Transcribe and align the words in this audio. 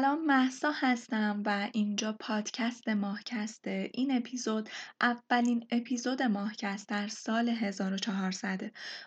سلام 0.00 0.26
محسا 0.26 0.70
هستم 0.74 1.42
و 1.46 1.68
اینجا 1.72 2.12
پادکست 2.12 2.88
ماهکسته. 2.88 3.90
این 3.94 4.16
اپیزود 4.16 4.68
اولین 5.00 5.66
اپیزود 5.70 6.22
ماهکست 6.22 6.88
در 6.88 7.08
سال 7.08 7.48
1400 7.48 8.60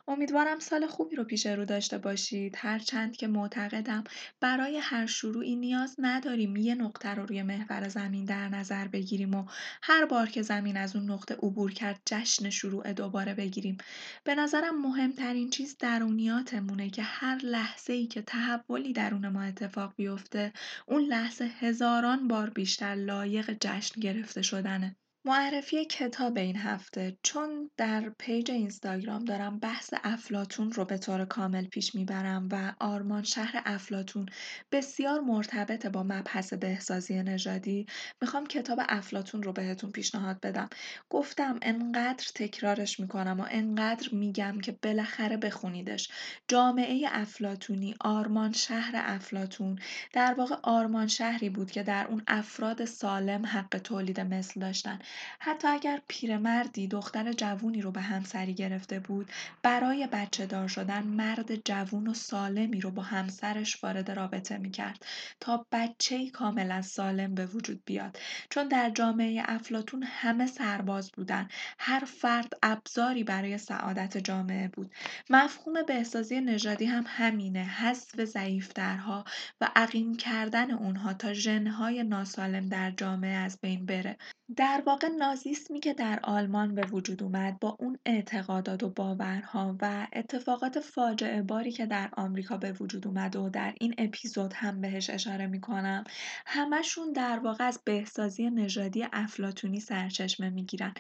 امیدوارم 0.08 0.60
سال 0.60 0.88
خوبی 0.88 1.16
رو 1.16 1.24
پیش 1.24 1.46
رو 1.46 1.66
داشته 1.66 1.98
باشید. 1.98 2.56
هرچند 2.58 3.18
که 3.18 3.28
معتقدم 3.28 4.04
برای 4.40 4.78
هر 4.78 5.06
شروعی 5.06 5.56
نیاز 5.56 5.96
نداریم 6.00 6.56
یه 6.56 6.76
نقطه 6.76 7.10
رو 7.10 7.26
روی 7.26 7.44
محور 7.44 7.88
زمین 7.88 8.26
در 8.26 8.50
نظر 8.50 8.88
بگیریم 8.88 9.36
و 9.36 9.46
هر 9.84 10.06
بار 10.06 10.30
که 10.30 10.42
زمین 10.42 10.78
از 10.78 10.96
اون 10.96 11.12
نقطه 11.12 11.36
عبور 11.36 11.72
کرد 11.74 12.02
جشن 12.06 12.50
شروع 12.50 12.94
دوباره 12.94 13.34
بگیریم. 13.34 13.78
به 14.24 14.36
نظرم 14.36 14.82
مهمترین 14.82 15.50
چیز 15.50 15.78
درونیاتمونه 15.78 16.90
که 16.90 17.04
هر 17.04 17.38
لحظه 17.44 17.94
ای 17.94 18.08
که 18.08 18.22
تحولی 18.22 18.94
درون 18.94 19.28
ما 19.28 19.42
اتفاق 19.42 19.94
بیفته 19.96 20.54
اون 20.88 21.02
لحظه 21.04 21.46
هزاران 21.46 22.28
بار 22.28 22.50
بیشتر 22.50 22.96
لایق 22.96 23.52
جشن 23.62 24.02
گرفته 24.02 24.42
شدنه. 24.42 24.96
معرفی 25.26 25.86
کتاب 25.86 26.38
این 26.38 26.56
هفته 26.58 27.18
چون 27.24 27.72
در 27.78 28.10
پیج 28.20 28.52
اینستاگرام 28.52 29.26
دارم 29.26 29.60
بحث 29.60 29.94
افلاتون 30.04 30.72
رو 30.72 30.86
به 30.86 30.98
طور 30.98 31.26
کامل 31.26 31.66
پیش 31.66 31.96
می‌برم 31.96 32.48
و 32.52 32.74
آرمان 32.80 33.24
شهر 33.24 33.62
افلاتون 33.66 34.26
بسیار 34.72 35.20
مرتبط 35.20 35.86
با 35.86 36.04
مبحث 36.04 36.54
بهسازی 36.54 37.24
نژادی 37.24 37.86
می‌خوام 38.22 38.46
کتاب 38.48 38.80
افلاتون 38.90 39.44
رو 39.44 39.54
بهتون 39.54 39.92
پیشنهاد 39.92 40.40
بدم. 40.40 40.70
گفتم 41.10 41.60
انقدر 41.62 42.26
تکرارش 42.36 43.00
می‌کنم 43.00 43.40
و 43.40 43.46
انقدر 43.52 44.10
میگم 44.14 44.60
که 44.64 44.72
بالاخره 44.84 45.38
بخونیدش. 45.38 46.10
جامعه 46.48 47.06
افلاتونی 47.12 47.96
آرمان 48.02 48.52
شهر 48.52 48.92
افلاتون 48.96 49.80
در 50.14 50.34
واقع 50.38 50.56
آرمان 50.64 51.08
شهری 51.08 51.50
بود 51.50 51.72
که 51.72 51.84
در 51.84 52.08
اون 52.08 52.24
افراد 52.28 52.86
سالم 52.86 53.46
حق 53.46 53.78
تولید 53.84 54.20
مثل 54.20 54.60
داشتن. 54.60 55.00
حتی 55.40 55.68
اگر 55.68 56.02
پیرمردی 56.08 56.88
دختر 56.88 57.34
جوونی 57.34 57.82
رو 57.82 57.92
به 57.92 58.02
همسری 58.02 58.54
گرفته 58.54 59.00
بود 59.00 59.32
برای 59.62 60.08
بچه 60.12 60.46
دار 60.46 60.68
شدن 60.68 61.04
مرد 61.04 61.56
جوون 61.66 62.08
و 62.08 62.14
سالمی 62.14 62.82
رو 62.82 62.92
با 62.92 63.02
همسرش 63.02 63.84
وارد 63.84 64.12
رابطه 64.12 64.58
می‌کرد 64.58 65.06
تا 65.40 65.66
بچه 65.72 66.30
کاملا 66.30 66.82
سالم 66.82 67.36
به 67.36 67.46
وجود 67.46 67.82
بیاد. 67.86 68.20
چون 68.50 68.68
در 68.68 68.90
جامعه 68.90 69.44
افلاتون 69.46 70.04
همه 70.04 70.48
سرباز 70.48 71.12
بودن 71.12 71.48
هر 71.80 72.04
فرد 72.06 72.54
ابزاری 72.64 73.24
برای 73.24 73.58
سعادت 73.58 74.18
جامعه 74.18 74.68
بود. 74.68 74.92
مفهوم 75.30 75.84
بهسازی 75.88 76.42
نژادی 76.42 76.86
هم 76.86 77.04
همینه 77.08 77.64
حذف 77.64 78.24
ضعیفترها 78.24 79.26
و 79.62 79.70
عقیم 79.76 80.16
کردن 80.16 80.72
اونها 80.72 81.14
تا 81.14 81.34
ژنهای 81.34 82.04
ناسالم 82.04 82.70
در 82.70 82.92
جامعه 82.92 83.36
از 83.36 83.60
بین 83.62 83.86
بره. 83.86 84.18
در 84.56 84.84
واقع 84.86 85.03
نازیسمی 85.10 85.80
که 85.80 85.94
در 85.94 86.20
آلمان 86.24 86.76
به 86.76 86.86
وجود 86.86 87.24
اومد 87.24 87.60
با 87.60 87.78
اون 87.80 88.00
اعتقادات 88.06 88.84
و 88.84 88.90
باورها 88.90 89.76
و 89.82 90.08
اتفاقات 90.14 90.80
فاجعه 90.80 91.42
باری 91.42 91.72
که 91.72 91.86
در 91.86 92.10
آمریکا 92.14 92.58
به 92.58 92.72
وجود 92.74 93.08
اومد 93.08 93.36
و 93.36 93.50
در 93.50 93.74
این 93.80 93.96
اپیزود 93.98 94.54
هم 94.54 94.82
بهش 94.82 95.10
اشاره 95.10 95.48
می‌کنم 95.48 96.04
همشون 96.46 97.12
در 97.14 97.40
واقع 97.40 97.66
از 97.68 97.82
بهسازی 97.86 98.50
نژادی 98.50 99.06
افلاتونی 99.14 99.80
سرچشمه 99.80 100.50
می‌گیرن. 100.50 100.94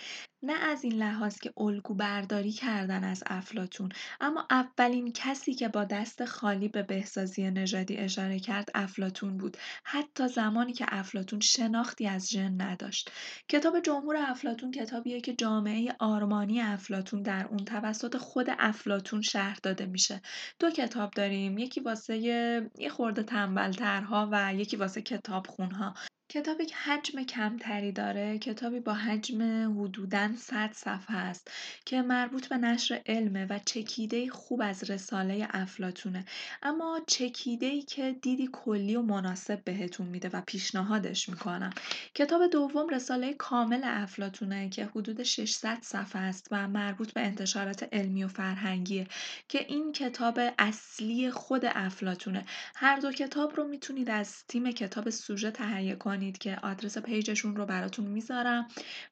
نه 0.43 0.53
از 0.53 0.83
این 0.83 0.93
لحاظ 0.93 1.37
که 1.39 1.53
الگو 1.57 1.93
برداری 1.93 2.51
کردن 2.51 3.03
از 3.03 3.23
افلاتون 3.27 3.89
اما 4.21 4.47
اولین 4.51 5.11
کسی 5.13 5.53
که 5.53 5.67
با 5.67 5.83
دست 5.83 6.25
خالی 6.25 6.67
به 6.67 6.83
بهسازی 6.83 7.51
نژادی 7.51 7.97
اشاره 7.97 8.39
کرد 8.39 8.69
افلاتون 8.75 9.37
بود. 9.37 9.57
حتی 9.83 10.27
زمانی 10.27 10.73
که 10.73 10.85
افلاتون 10.87 11.39
شناختی 11.39 12.07
از 12.07 12.29
ژن 12.29 12.61
نداشت. 12.61 13.11
کتاب 13.49 13.79
جمهور 13.79 14.15
افلاتون 14.17 14.71
کتابیه 14.71 15.21
که 15.21 15.33
جامعه 15.33 15.95
آرمانی 15.99 16.61
افلاتون 16.61 17.21
در 17.21 17.47
اون 17.47 17.65
توسط 17.65 18.17
خود 18.17 18.47
افلاتون 18.59 19.21
شهر 19.21 19.57
داده 19.63 19.85
میشه. 19.85 20.21
دو 20.59 20.69
کتاب 20.69 21.11
داریم 21.11 21.57
یکی 21.57 21.79
واسه 21.81 22.17
یه 22.17 22.89
خورده 22.91 23.23
تنبلترها 23.23 24.29
و 24.31 24.53
یکی 24.55 24.77
واسه 24.77 25.01
کتاب 25.01 25.47
خونها 25.47 25.93
کتابی 26.29 26.65
که 26.65 26.75
حجم 26.75 27.23
کمتری 27.23 27.91
داره 27.91 28.37
کتابی 28.39 28.79
با 28.79 28.93
حجم 28.93 29.41
حدوداً 29.81 30.29
100 30.37 30.71
صفحه 30.73 31.17
است 31.17 31.51
که 31.85 32.01
مربوط 32.01 32.47
به 32.47 32.57
نشر 32.57 33.01
علمه 33.05 33.45
و 33.49 33.59
چکیده 33.65 34.29
خوب 34.29 34.61
از 34.61 34.89
رساله 34.89 35.47
افلاتونه 35.49 36.25
اما 36.63 37.01
چکیده 37.07 37.65
ای 37.65 37.81
که 37.81 38.15
دیدی 38.21 38.49
کلی 38.51 38.95
و 38.95 39.01
مناسب 39.01 39.63
بهتون 39.63 40.07
میده 40.07 40.29
و 40.33 40.41
پیشنهادش 40.47 41.29
می‌کنم. 41.29 41.69
کتاب 42.15 42.47
دوم 42.47 42.89
رساله 42.89 43.33
کامل 43.33 43.81
افلاتونه 43.83 44.69
که 44.69 44.85
حدود 44.85 45.23
600 45.23 45.77
صفحه 45.81 46.21
است 46.21 46.47
و 46.51 46.67
مربوط 46.67 47.13
به 47.13 47.21
انتشارات 47.21 47.89
علمی 47.91 48.23
و 48.23 48.27
فرهنگیه 48.27 49.07
که 49.47 49.65
این 49.69 49.91
کتاب 49.91 50.39
اصلی 50.59 51.31
خود 51.31 51.61
افلاتونه 51.65 52.45
هر 52.75 52.99
دو 52.99 53.11
کتاب 53.11 53.55
رو 53.55 53.67
می‌تونید 53.67 54.09
از 54.09 54.43
تیم 54.47 54.71
کتاب 54.71 55.09
سوژه 55.09 55.51
تهیه 55.51 55.95
کنید. 55.95 56.12
که 56.21 56.57
آدرس 56.63 56.97
پیجشون 56.97 57.55
رو 57.55 57.65
براتون 57.65 58.05
می‌ذارم 58.05 58.67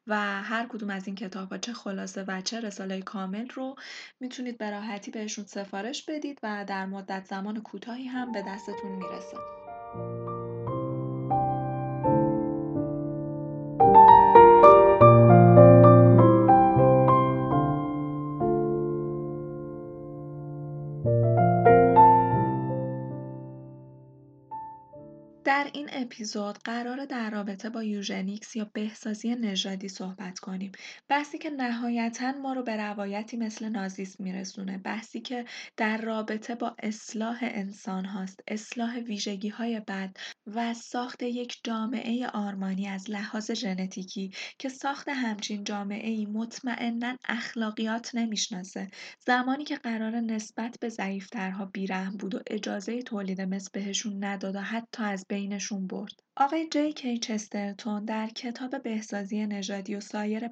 و 0.08 0.42
هر 0.44 0.66
کدوم 0.70 0.90
از 0.90 1.08
این 1.08 1.16
کتاب 1.16 1.52
ها 1.52 1.58
چه 1.58 1.74
خلاصه 1.74 2.24
و 2.28 2.42
چه 2.42 2.60
رساله 2.60 3.02
کامل 3.02 3.50
رو 3.50 3.76
می‌تونید 4.20 4.58
به 4.58 4.70
راحتی 4.70 5.12
بهشون 5.12 5.46
سفارش 5.46 6.06
بدید 6.06 6.40
و 6.44 6.66
در 6.68 6.86
مدت 6.86 7.26
زمان 7.26 7.62
کوتاهی 7.62 8.08
هم 8.08 8.32
به 8.32 8.42
دستتون 8.42 8.92
می‌رسه. 8.92 9.38
اپیزود 26.02 26.58
قراره 26.58 27.06
در 27.06 27.30
رابطه 27.30 27.70
با 27.70 27.84
eugenics 27.84 28.56
یا 28.56 28.70
بهسازی 28.74 29.36
نژادی 29.36 29.88
صحبت 29.90 30.40
کنیم. 30.40 30.72
بحثی 31.10 31.38
که 31.38 31.50
نهایتا 31.50 32.32
ما 32.32 32.54
رو 32.54 32.64
به 32.64 32.76
روایتی 32.78 33.38
مثل 33.38 33.70
نازیسم 33.70 34.24
میرسونه. 34.24 34.78
بحثی 34.78 35.22
که 35.22 35.46
در 35.78 35.98
رابطه 35.98 36.56
با 36.56 36.76
اصلاح 36.84 37.40
انسان 37.42 38.06
هاست 38.06 38.40
اصلاح 38.48 38.98
ویژگی 38.98 39.50
های 39.50 39.80
بد 39.80 40.18
و 40.48 40.74
ساخت 40.74 41.24
یک 41.24 41.60
جامعه 41.64 42.28
آرمانی 42.28 42.88
از 42.88 43.10
لحاظ 43.10 43.52
ژنتیکی 43.52 44.32
که 44.60 44.70
ساخت 44.70 45.10
همچین 45.10 45.64
جامعه 45.64 46.10
ای 46.10 46.26
مطمئنا 46.26 47.18
اخلاقیات 47.26 48.16
نمی‌شناسه. 48.16 48.88
زمانی 49.26 49.64
که 49.64 49.76
قراره 49.76 50.20
نسبت 50.20 50.78
به 50.82 50.90
ضعیفترها 50.90 51.66
بیرحم 51.66 52.18
بود 52.18 52.36
و 52.36 52.40
اجازه 52.48 53.02
تولید 53.02 53.42
مثل 53.42 53.70
بهشون 53.74 54.24
نداد 54.24 54.56
و 54.56 54.62
حتی 54.62 55.04
از 55.04 55.26
بینشون 55.30 55.88
برد. 55.92 56.22
آقای 56.38 56.68
G. 56.70 56.94
K. 56.94 57.18
Chesterton 57.18 58.06
در 58.06 58.28
کتاب 58.28 58.84
بهسازی 58.84 59.46
نژادی 59.46 59.96
و 59.96 60.00
سایر 60.00 60.50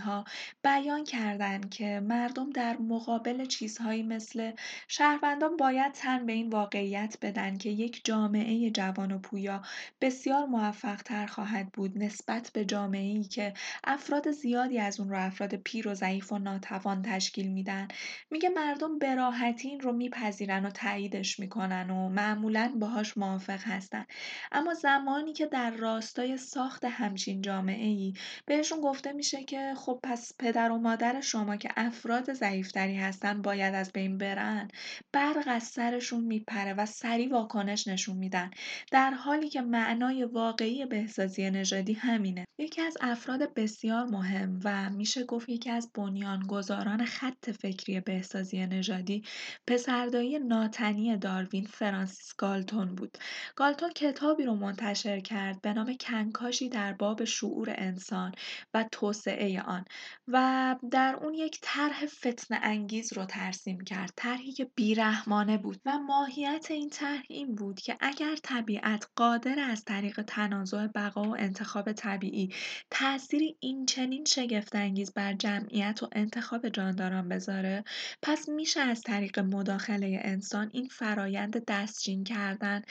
ها 0.00 0.24
بیان 0.64 1.04
کردند 1.04 1.70
که 1.70 2.00
مردم 2.00 2.50
در 2.50 2.76
مقابل 2.76 3.44
چیزهایی 3.44 4.02
مثل 4.02 4.52
شهروندان 4.88 5.56
باید 5.56 5.92
تن 5.92 6.26
به 6.26 6.32
این 6.32 6.48
واقعیت 6.48 7.16
بدن 7.22 7.58
که 7.58 7.70
یک 7.70 8.00
جامعه 8.04 8.70
جوان 8.70 9.12
و 9.12 9.18
پویا 9.18 9.62
بسیار 10.00 10.46
موفق 10.46 11.02
تر 11.02 11.26
خواهد 11.26 11.72
بود 11.72 11.98
نسبت 11.98 12.50
به 12.54 12.64
جامعه 12.64 13.12
ای 13.12 13.24
که 13.24 13.54
افراد 13.84 14.30
زیادی 14.30 14.78
از 14.78 15.00
اون 15.00 15.08
رو 15.08 15.26
افراد 15.26 15.54
پیر 15.54 15.88
و 15.88 15.94
ضعیف 15.94 16.32
و 16.32 16.38
ناتوان 16.38 17.02
تشکیل 17.02 17.48
میدن 17.48 17.88
میگه 18.30 18.48
مردم 18.48 18.98
به 18.98 19.14
راحتی 19.14 19.68
این 19.68 19.80
رو 19.80 19.92
میپذیرن 19.92 20.66
و 20.66 20.70
تاییدش 20.70 21.40
می‌کنن 21.40 21.90
و 21.90 22.08
معمولا 22.08 22.72
باهاش 22.80 23.18
موافق 23.18 23.60
هستن 23.64 24.06
اما 24.52 24.74
زمانی 24.82 25.32
که 25.32 25.46
در 25.46 25.70
راستای 25.70 26.36
ساخت 26.36 26.84
همچین 26.84 27.42
جامعه 27.42 27.86
ای 27.86 28.12
بهشون 28.46 28.80
گفته 28.80 29.12
میشه 29.12 29.44
که 29.44 29.74
خب 29.76 30.00
پس 30.02 30.32
پدر 30.38 30.70
و 30.70 30.78
مادر 30.78 31.20
شما 31.20 31.56
که 31.56 31.68
افراد 31.76 32.32
ضعیفتری 32.32 32.96
هستن 32.96 33.42
باید 33.42 33.74
از 33.74 33.92
بین 33.92 34.18
برن 34.18 34.68
برق 35.12 35.44
از 35.46 35.62
سرشون 35.62 36.24
میپره 36.24 36.74
و 36.74 36.86
سریع 36.86 37.32
واکنش 37.32 37.88
نشون 37.88 38.16
میدن. 38.16 38.50
در 38.90 39.10
حالی 39.10 39.48
که 39.48 39.60
معنای 39.60 40.24
واقعی 40.24 40.86
بهسازی 40.86 41.50
نژادی 41.50 41.92
همینه. 41.92 42.44
یکی 42.58 42.82
از 42.82 42.96
افراد 43.00 43.54
بسیار 43.54 44.04
مهم 44.04 44.60
و 44.64 44.90
میشه 44.90 45.24
گفت 45.24 45.48
یکی 45.48 45.70
از 45.70 45.90
بنیانگذاران 45.94 47.04
خط 47.04 47.50
فکری 47.50 48.00
بهسازی 48.00 48.66
نژادی 48.66 49.24
پسردایی 49.66 50.38
ناتنی 50.38 51.16
داروین 51.16 51.66
فرانسیس 51.66 52.34
گالتون 52.36 52.94
بود. 52.94 53.18
گالتون 53.56 53.90
کتاب 53.90 54.28
کتابی 54.28 54.44
رو 54.44 54.54
منتشر 54.58 55.20
کرد 55.20 55.60
به 55.60 55.72
نام 55.72 55.94
کنکاشی 56.00 56.68
در 56.68 56.92
باب 56.92 57.24
شعور 57.24 57.74
انسان 57.78 58.32
و 58.74 58.84
توسعه 58.92 59.62
آن 59.62 59.84
و 60.28 60.76
در 60.90 61.16
اون 61.22 61.34
یک 61.34 61.58
طرح 61.62 62.06
فتنه 62.06 62.60
انگیز 62.62 63.12
رو 63.12 63.24
ترسیم 63.24 63.80
کرد 63.80 64.12
طرحی 64.16 64.52
که 64.52 64.70
بیرحمانه 64.74 65.58
بود 65.58 65.80
و 65.86 65.98
ماهیت 65.98 66.66
این 66.70 66.90
طرح 66.90 67.22
این 67.28 67.54
بود 67.54 67.80
که 67.80 67.96
اگر 68.00 68.36
طبیعت 68.42 69.08
قادر 69.16 69.58
از 69.58 69.84
طریق 69.84 70.22
تنازع 70.22 70.86
بقا 70.86 71.22
و 71.22 71.36
انتخاب 71.38 71.92
طبیعی 71.92 72.54
تأثیری 72.90 73.56
این 73.60 73.86
چنین 73.86 74.24
شگفت 74.24 74.74
انگیز 74.74 75.12
بر 75.12 75.32
جمعیت 75.32 76.02
و 76.02 76.08
انتخاب 76.12 76.68
جانداران 76.68 77.28
بذاره 77.28 77.84
پس 78.22 78.48
میشه 78.48 78.80
از 78.80 79.02
طریق 79.02 79.38
مداخله 79.38 80.20
انسان 80.22 80.70
این 80.72 80.88
فرایند 80.88 81.64
دستچین 81.64 82.24
کردن 82.24 82.82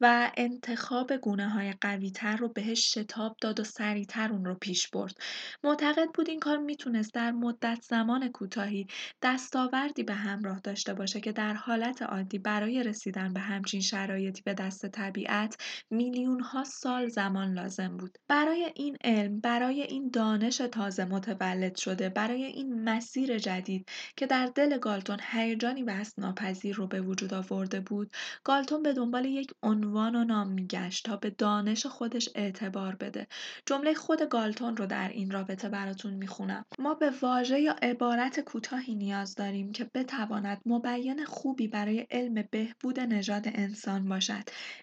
و 0.00 0.30
انتخاب 0.36 1.15
گونه 1.16 1.48
های 1.48 1.72
قوی 1.80 2.10
تر 2.10 2.36
رو 2.36 2.48
بهش 2.48 2.94
شتاب 2.94 3.36
داد 3.40 3.60
و 3.60 3.64
سریعتر 3.64 4.32
اون 4.32 4.44
رو 4.44 4.54
پیش 4.54 4.88
برد. 4.88 5.14
معتقد 5.64 6.08
بود 6.14 6.28
این 6.30 6.40
کار 6.40 6.56
می‌تونست 6.56 7.14
در 7.14 7.32
مدت 7.32 7.82
زمان 7.82 8.28
کوتاهی 8.28 8.86
دستاوردی 9.22 10.02
به 10.02 10.14
همراه 10.14 10.60
داشته 10.60 10.94
باشه 10.94 11.20
که 11.20 11.32
در 11.32 11.54
حالت 11.54 12.02
عادی 12.02 12.38
برای 12.38 12.82
رسیدن 12.82 13.32
به 13.32 13.40
همچین 13.40 13.80
شرایطی 13.80 14.42
به 14.44 14.54
دست 14.54 14.86
طبیعت 14.86 15.56
میلیون 15.90 16.40
ها 16.40 16.64
سال 16.64 17.08
زمان 17.08 17.52
لازم 17.52 17.96
بود. 17.96 18.18
برای 18.28 18.72
این 18.74 18.96
علم، 19.04 19.40
برای 19.40 19.82
این 19.82 20.10
دانش 20.12 20.56
تازه 20.56 21.04
متولد 21.04 21.76
شده، 21.76 22.08
برای 22.08 22.44
این 22.44 22.82
مسیر 22.84 23.38
جدید 23.38 23.88
که 24.16 24.26
در 24.26 24.46
دل 24.46 24.78
گالتون 24.78 25.18
هیجانی 25.30 25.82
بست 25.82 26.18
ناپذیر 26.18 26.76
رو 26.76 26.86
به 26.86 27.00
وجود 27.00 27.34
آورده 27.34 27.80
بود، 27.80 28.10
گالتون 28.44 28.82
به 28.82 28.92
دنبال 28.92 29.24
یک 29.24 29.50
عنوان 29.62 30.14
و 30.14 30.24
نام 30.24 30.48
میگشت 30.48 31.05
تا 31.06 31.16
به 31.16 31.30
دانش 31.30 31.86
خودش 31.86 32.28
اعتبار 32.34 32.94
بده. 32.94 33.26
جمله 33.66 33.94
خود 33.94 34.22
گالتون 34.22 34.76
رو 34.76 34.86
در 34.86 35.08
این 35.08 35.30
رابطه 35.30 35.68
براتون 35.68 36.14
می‌خونم. 36.14 36.64
ما 36.78 36.94
به 36.94 37.12
واژه 37.22 37.60
یا 37.60 37.72
عبارت 37.82 38.40
کوتاهی 38.40 38.94
نیاز 38.94 39.34
داریم 39.34 39.72
که 39.72 39.90
بتواند 39.94 40.60
مبین 40.66 41.24
خوبی 41.24 41.68
برای 41.68 42.06
علم 42.10 42.44
بهبود 42.50 43.00
نژاد 43.00 43.44
انسان 43.46 44.08
باشد. 44.08 44.42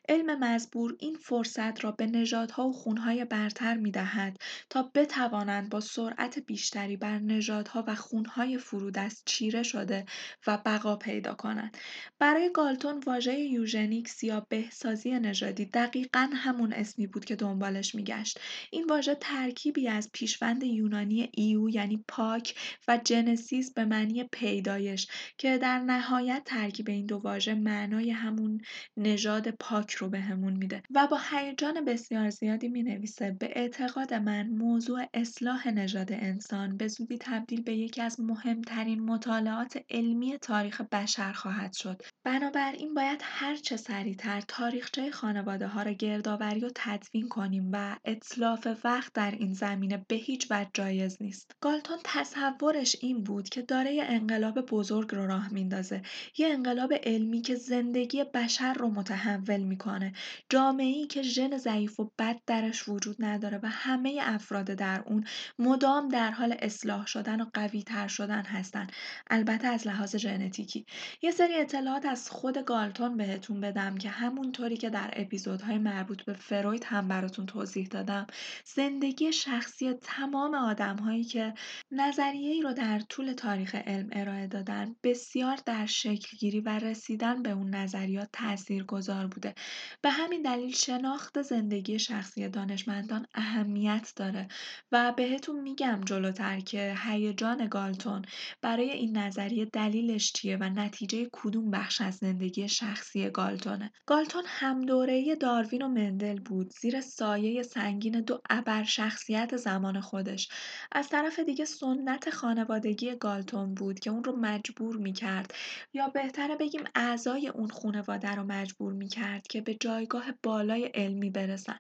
علم 0.10 0.40
مزبور 0.40 0.96
این 1.00 1.16
فرصت 1.16 1.84
را 1.84 1.92
به 1.92 2.06
نژادها 2.06 2.68
و 2.68 2.74
خونهای 2.74 3.26
برتر 3.26 3.78
می‌دهد 3.78 4.38
تا 4.70 4.92
بتوانند 4.96 5.70
با 5.70 5.80
سرعت 5.80 6.40
بیشتری 6.40 6.98
بر 6.98 7.20
نژادها 7.20 7.84
و 7.88 7.96
خونهای 7.96 8.58
فرودست 8.58 9.24
چیره 9.26 9.64
شده 9.64 10.06
و 10.48 10.58
بقا 10.66 10.96
پیدا 10.96 11.34
کنند. 11.34 11.78
برای 12.20 12.52
گالتون 12.54 13.04
واژه 13.06 13.40
eugenics 13.40 14.24
یا 14.24 14.46
بهسازی 14.50 15.12
نژادی 15.12 15.66
دقیقا 16.14 16.36
همون 16.36 16.74
اسمی 16.74 17.08
بود 17.08 17.26
که 17.26 17.36
دنبالش 17.36 17.96
میگشت. 17.96 18.40
این 18.72 18.86
واژه 18.90 19.16
ترکیبی 19.16 19.88
از 19.88 20.10
پیشوند 20.14 20.64
یونانی 20.64 21.30
eu 21.34 21.70
یعنی 21.70 22.04
پاک 22.08 22.56
و 22.88 23.00
genesis 23.04 23.74
به 23.74 23.86
معنی 23.86 24.24
پیدایش 24.24 25.08
که 25.38 25.58
در 25.58 25.80
نهایت 25.80 26.42
ترکیب 26.46 26.90
این 26.90 27.06
دو 27.06 27.18
واژه 27.18 27.54
معنای 27.54 28.12
همون 28.12 28.62
نژاد 28.98 29.50
پاک 29.50 29.92
رو 29.92 30.10
بهمون 30.10 30.54
میده 30.54 30.84
و 30.96 31.08
با 31.12 31.20
هیجان 31.32 31.86
بسیار 31.86 32.30
زیادی 32.30 32.68
می 32.68 32.84
نویسه 32.84 33.32
به 33.40 33.50
اعتقاد 33.56 34.14
من 34.14 34.48
موضوع 34.50 35.06
اصلاح 35.14 35.68
نژاد 35.68 36.12
انسان 36.12 36.78
به 36.78 36.88
زودی 36.88 37.18
تبدیل 37.18 37.62
به 37.62 37.76
یکی 37.76 38.02
از 38.02 38.20
مهمترین 38.20 39.04
مطالعات 39.06 39.84
علمی 39.90 40.38
تاریخ 40.38 40.82
بشر 40.82 41.34
خواهد 41.34 41.74
شد 41.74 42.02
بنابراین 42.24 42.94
باید 42.94 43.20
هر 43.24 43.56
چه 43.56 43.78
سریعتر 43.78 44.42
تاریخچه 44.42 45.12
خانواده 45.12 45.68
ها 45.68 45.84
را 45.84 45.94
گردآوری 46.04 46.60
و 46.60 46.70
تدوین 46.76 47.30
کنیم 47.30 47.70
و 47.74 47.96
اتلاف 48.06 48.68
وقت 48.84 49.14
در 49.14 49.32
این 49.32 49.54
زمینه 49.54 50.06
به 50.08 50.16
هیچ 50.16 50.48
وجه 50.52 50.70
جایز 50.74 51.18
نیست. 51.22 51.52
گالتون 51.62 51.98
تصورش 52.04 52.96
این 53.02 53.24
بود 53.24 53.50
که 53.50 53.62
داره 53.62 53.94
یه 53.94 54.04
انقلاب 54.04 54.62
بزرگ 54.62 55.16
رو 55.16 55.28
راه 55.28 55.54
میندازه. 55.54 56.02
یه 56.38 56.48
انقلاب 56.48 56.94
علمی 57.04 57.42
که 57.42 57.56
زندگی 57.56 58.24
بشر 58.24 58.74
رو 58.74 58.90
متحول 58.90 59.64
می‌کنه. 59.64 60.14
جامعه 60.50 60.86
ای 60.86 61.08
که 61.08 61.22
ژن 61.22 61.58
ضعیف 61.58 62.00
و 62.00 62.12
بد 62.20 62.40
درش 62.48 62.90
وجود 62.90 63.16
نداره 63.20 63.60
و 63.64 63.68
همه 63.68 64.20
افراد 64.22 64.66
در 64.66 65.04
اون 65.08 65.24
مدام 65.60 66.10
در 66.10 66.32
حال 66.32 66.56
اصلاح 66.60 67.06
شدن 67.06 67.42
و 67.42 67.46
قوی 67.54 67.84
تر 67.84 68.08
شدن 68.08 68.44
هستن. 68.44 68.88
البته 69.30 69.68
از 69.68 69.88
لحاظ 69.88 70.16
ژنتیکی. 70.16 70.86
یه 71.22 71.32
سری 71.32 71.54
اطلاعات 71.54 72.06
از 72.06 72.30
خود 72.30 72.58
گالتون 72.58 73.18
بهتون 73.18 73.62
بدم 73.62 73.98
که 73.98 74.10
همونطوری 74.10 74.78
که 74.78 74.90
در 74.90 75.14
اپیزودهای 75.16 75.78
مربوط 75.94 76.24
به 76.24 76.34
فروید 76.34 76.84
هم 76.84 77.08
براتون 77.08 77.46
توضیح 77.46 77.88
دادم. 77.88 78.28
زندگی 78.66 79.34
شخصی 79.34 79.94
تمام 79.94 80.56
آدمهایی 80.56 81.24
که 81.24 81.54
نظریه 81.92 82.52
ای 82.52 82.62
رو 82.62 82.74
در 82.74 83.00
طول 83.00 83.34
تاریخ 83.34 83.76
علم 83.76 84.10
ارائه 84.12 84.48
دادن 84.48 84.96
بسیار 85.04 85.60
در 85.66 85.86
شکلگیری 85.86 86.62
و 86.62 86.70
رسیدن 86.70 87.44
به 87.44 87.50
اون 87.50 87.76
نظریات 87.76 88.30
تأثیر 88.34 88.84
گذار 88.84 89.28
بوده. 89.28 89.56
به 90.02 90.10
همین 90.10 90.42
دلیل 90.42 90.74
شناخت 90.74 91.42
زندگی 91.42 92.00
شخصی 92.00 92.50
دانشمندان 92.50 93.26
اهمیت 93.34 94.14
داره 94.16 94.48
و 94.92 95.14
بهتون 95.18 95.60
میگم 95.60 96.02
جلوتر 96.06 96.60
که 96.60 96.96
هیجان 97.04 97.68
گالتون 97.68 98.22
برای 98.62 98.92
این 98.92 99.18
نظریه 99.18 99.66
دلیلش 99.66 100.32
چیه 100.32 100.58
و 100.58 100.64
نتیجه 100.64 101.30
کدوم 101.34 101.72
بخش 101.72 102.02
از 102.02 102.16
زندگی 102.16 102.70
شخصی 102.70 103.30
گالتونه. 103.30 103.92
گالتون 104.06 104.44
هم 104.48 104.82
دوره 104.82 105.36
داروین 105.36 105.83
و 105.84 105.88
مندل 105.88 106.40
بود. 106.40 106.70
زیر 106.70 107.02
سایه 107.02 107.64
سنگین 107.64 108.22
دو 108.22 108.42
ابر 108.50 108.84
شخصیت 108.84 109.58
زمان 109.58 110.02
خودش. 110.02 110.50
از 110.92 111.10
طرف 111.10 111.40
دیگه 111.40 111.66
سنت 111.66 112.30
خانوادگی 112.30 113.16
گالتون 113.16 113.74
بود 113.74 114.00
که 114.00 114.10
اون 114.10 114.24
رو 114.24 114.36
مجبور 114.36 114.98
می‌کرد. 114.98 115.54
یا 115.94 116.08
بهتره 116.08 116.56
بگیم 116.56 116.84
اعضای 116.96 117.48
اون 117.48 117.70
خانواده 117.70 118.32
رو 118.32 118.44
مجبور 118.44 118.94
می‌کرد 118.94 119.48
که 119.48 119.62
به 119.62 119.76
جایگاه 119.76 120.26
بالای 120.44 120.86
علمی 120.86 121.30
برسن. 121.30 121.78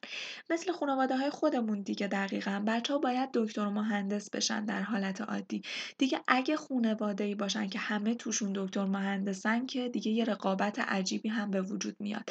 مثل 0.49 0.71
خانواده 0.71 1.17
های 1.17 1.29
خودمون 1.29 1.81
دیگه 1.81 2.07
دقیقا. 2.07 2.63
بچه 2.67 2.93
ها 2.93 2.99
باید 2.99 3.29
دکتر 3.33 3.61
و 3.61 3.71
مهندس 3.71 4.29
بشن 4.29 4.65
در 4.65 4.81
حالت 4.81 5.21
عادی. 5.21 5.61
دیگه 5.97 6.19
اگه 6.27 6.55
خانواده 6.55 7.23
ای 7.23 7.35
باشن 7.35 7.69
که 7.69 7.79
همه 7.79 8.15
توشون 8.15 8.53
دکتر 8.55 8.85
مهندسن 8.85 9.65
که 9.65 9.89
دیگه 9.89 10.11
یه 10.11 10.25
رقابت 10.25 10.79
عجیبی 10.79 11.29
هم 11.29 11.51
به 11.51 11.61
وجود 11.61 11.95
میاد. 11.99 12.29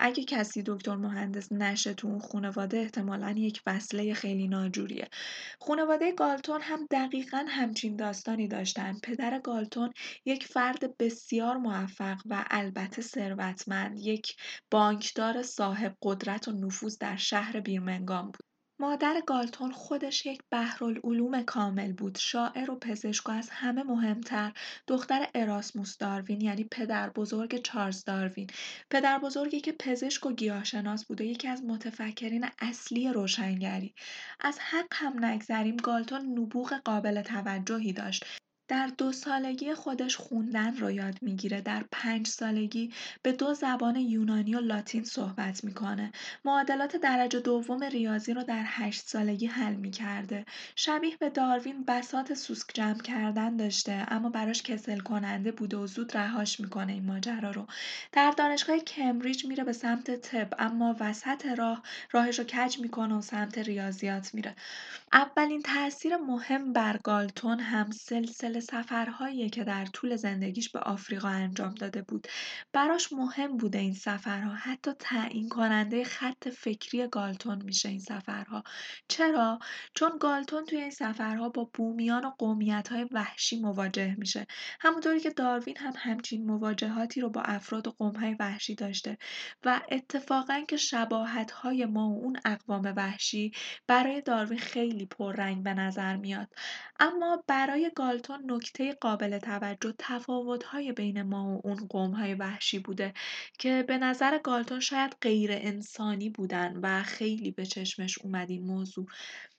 اگه 0.00 0.24
کسی 0.24 0.57
دکتر 0.62 0.96
مهندس 0.96 1.52
نشه 1.52 1.94
تو 1.94 2.08
اون 2.08 2.18
خانواده 2.18 2.78
احتمالا 2.78 3.30
یک 3.30 3.62
وصله 3.66 4.14
خیلی 4.14 4.48
ناجوریه. 4.48 5.08
خانواده 5.60 6.12
گالتون 6.12 6.60
هم 6.62 6.86
دقیقا 6.90 7.44
همچین 7.48 7.96
داستانی 7.96 8.48
داشتن. 8.48 8.98
پدر 9.02 9.40
گالتون 9.44 9.92
یک 10.24 10.46
فرد 10.46 10.96
بسیار 10.98 11.56
موفق 11.56 12.20
و 12.26 12.44
البته 12.50 13.02
ثروتمند 13.02 13.98
یک 13.98 14.36
بانکدار 14.70 15.42
صاحب 15.42 15.96
قدرت 16.02 16.48
و 16.48 16.52
نفوذ 16.52 16.98
در 16.98 17.16
شهر 17.16 17.60
بیرمنگام 17.60 18.26
بود. 18.26 18.47
مادر 18.80 19.22
گالتون 19.26 19.72
خودش 19.72 20.26
یک 20.26 20.42
بحرالعلوم 20.50 21.42
کامل 21.42 21.92
بود. 21.92 22.18
شاعر 22.18 22.70
و 22.70 22.78
پزشک 22.78 23.28
و 23.28 23.32
از 23.32 23.50
همه 23.50 23.82
مهمتر. 23.82 24.52
دختر 24.86 25.26
اراسموس 25.34 25.96
داروین 25.96 26.40
یعنی 26.40 26.64
پدر 26.64 27.10
بزرگ 27.10 27.62
چارلز 27.62 28.04
داروین. 28.04 28.46
پدر 28.90 29.18
بزرگی 29.18 29.60
که 29.60 29.72
پزشک 29.72 30.26
و 30.26 30.32
گیاهشناس 30.32 31.04
بوده 31.06 31.24
یکی 31.24 31.48
از 31.48 31.64
متفکرین 31.64 32.46
اصلی 32.60 33.12
روشنگری. 33.12 33.94
از 34.40 34.58
حق 34.58 34.86
هم 34.92 35.24
نگذریم 35.24 35.76
گالتون 35.76 36.20
نبوغ 36.38 36.74
قابل 36.84 37.22
توجهی 37.22 37.92
داشت. 37.92 38.24
در 38.68 38.86
دو 38.86 39.12
سالگی 39.12 39.74
خودش 39.74 40.16
خوندن 40.16 40.76
رو 40.76 40.90
یاد 40.90 41.18
می‌گیره. 41.22 41.60
در 41.60 41.84
پنج 41.92 42.26
سالگی 42.26 42.92
به 43.22 43.32
دو 43.32 43.54
زبان 43.54 43.96
یونانی 43.96 44.54
و 44.54 44.60
لاتین 44.60 45.04
صحبت 45.04 45.64
می‌کنه. 45.64 46.12
معادلات 46.44 46.96
درجه 46.96 47.40
دوم 47.40 47.84
ریاضی 47.84 48.34
رو 48.34 48.42
در 48.42 48.62
هشت 48.66 49.08
سالگی 49.08 49.46
حل 49.46 49.74
می‌کرده. 49.74 50.44
شبیه 50.76 51.16
به 51.16 51.30
داروین 51.30 51.84
بسات 51.84 52.34
سوسک 52.34 52.70
جمع 52.74 53.02
کردن 53.02 53.56
داشته 53.56 54.06
اما 54.08 54.28
براش 54.28 54.62
کسل 54.62 54.98
کننده 54.98 55.52
بوده 55.52 55.76
و 55.76 55.86
زود 55.86 56.16
رهاش 56.16 56.60
می‌کنه 56.60 56.92
این 56.92 57.06
ماجرا 57.06 57.50
رو. 57.50 57.66
در 58.12 58.30
دانشگاه 58.30 58.78
کمبریج 58.78 59.46
میره 59.46 59.64
به 59.64 59.72
سمت 59.72 60.16
طب 60.16 60.48
اما 60.58 60.96
وسط 61.00 61.46
راه 61.46 61.82
راهش 62.12 62.38
رو 62.38 62.44
کج 62.44 62.78
می‌کنه 62.78 63.14
و 63.14 63.20
سمت 63.20 63.58
ریاضیات 63.58 64.34
میره. 64.34 64.54
اولین 65.12 65.62
تاثیر 65.62 66.16
مهم 66.16 66.72
بر 66.72 66.98
گالتون 67.04 67.60
هم 67.60 67.90
سلسله 67.90 68.57
سفرهایی 68.60 69.50
که 69.50 69.64
در 69.64 69.86
طول 69.86 70.16
زندگیش 70.16 70.70
به 70.70 70.78
آفریقا 70.78 71.28
انجام 71.28 71.74
داده 71.74 72.02
بود. 72.02 72.26
براش 72.72 73.12
مهم 73.12 73.56
بوده 73.56 73.78
این 73.78 73.94
سفرها. 73.94 74.54
حتی 74.54 74.92
تعیین 74.98 75.48
کننده 75.48 76.04
خط 76.04 76.48
فکری 76.48 77.08
گالتون 77.08 77.62
میشه 77.62 77.88
این 77.88 78.00
سفرها. 78.00 78.62
چرا؟ 79.08 79.58
چون 79.94 80.10
گالتون 80.20 80.64
توی 80.64 80.78
این 80.78 80.90
سفرها 80.90 81.48
با 81.48 81.70
بومیان 81.74 82.24
و 82.24 82.30
قومیت 82.38 82.88
های 82.88 83.06
وحشی 83.12 83.60
مواجه 83.60 84.14
میشه. 84.18 84.46
همونطوری 84.80 85.20
که 85.20 85.30
داروین 85.30 85.76
هم 85.76 85.92
همچین 85.96 86.46
مواجهاتی 86.46 87.20
رو 87.20 87.30
با 87.30 87.40
افراد 87.40 87.88
و 87.88 87.90
قوم 87.90 88.16
های 88.16 88.36
وحشی 88.40 88.74
داشته 88.74 89.18
و 89.64 89.80
اتفاقا 89.90 90.60
که 90.68 90.76
شباهت 90.76 91.50
های 91.50 91.86
ما 91.86 92.10
و 92.10 92.18
اون 92.24 92.40
اقوام 92.44 92.92
وحشی 92.96 93.52
برای 93.86 94.20
داروین 94.20 94.58
خیلی 94.58 95.06
پررنگ 95.06 95.62
به 95.62 95.74
نظر 95.74 96.16
میاد. 96.16 96.48
اما 97.00 97.44
برای 97.46 97.90
گالتون 97.96 98.47
نکته 98.50 98.92
قابل 98.92 99.38
توجه 99.38 100.66
های 100.66 100.92
بین 100.92 101.22
ما 101.22 101.56
و 101.56 101.60
اون 101.64 101.76
قوم 101.76 102.10
های 102.10 102.34
وحشی 102.34 102.78
بوده 102.78 103.14
که 103.58 103.84
به 103.88 103.98
نظر 103.98 104.38
گالتون 104.38 104.80
شاید 104.80 105.16
غیر 105.20 105.50
انسانی 105.52 106.30
بودن 106.30 106.76
و 106.82 107.02
خیلی 107.02 107.50
به 107.50 107.66
چشمش 107.66 108.18
اومد 108.18 108.50
این 108.50 108.66
موضوع. 108.66 109.06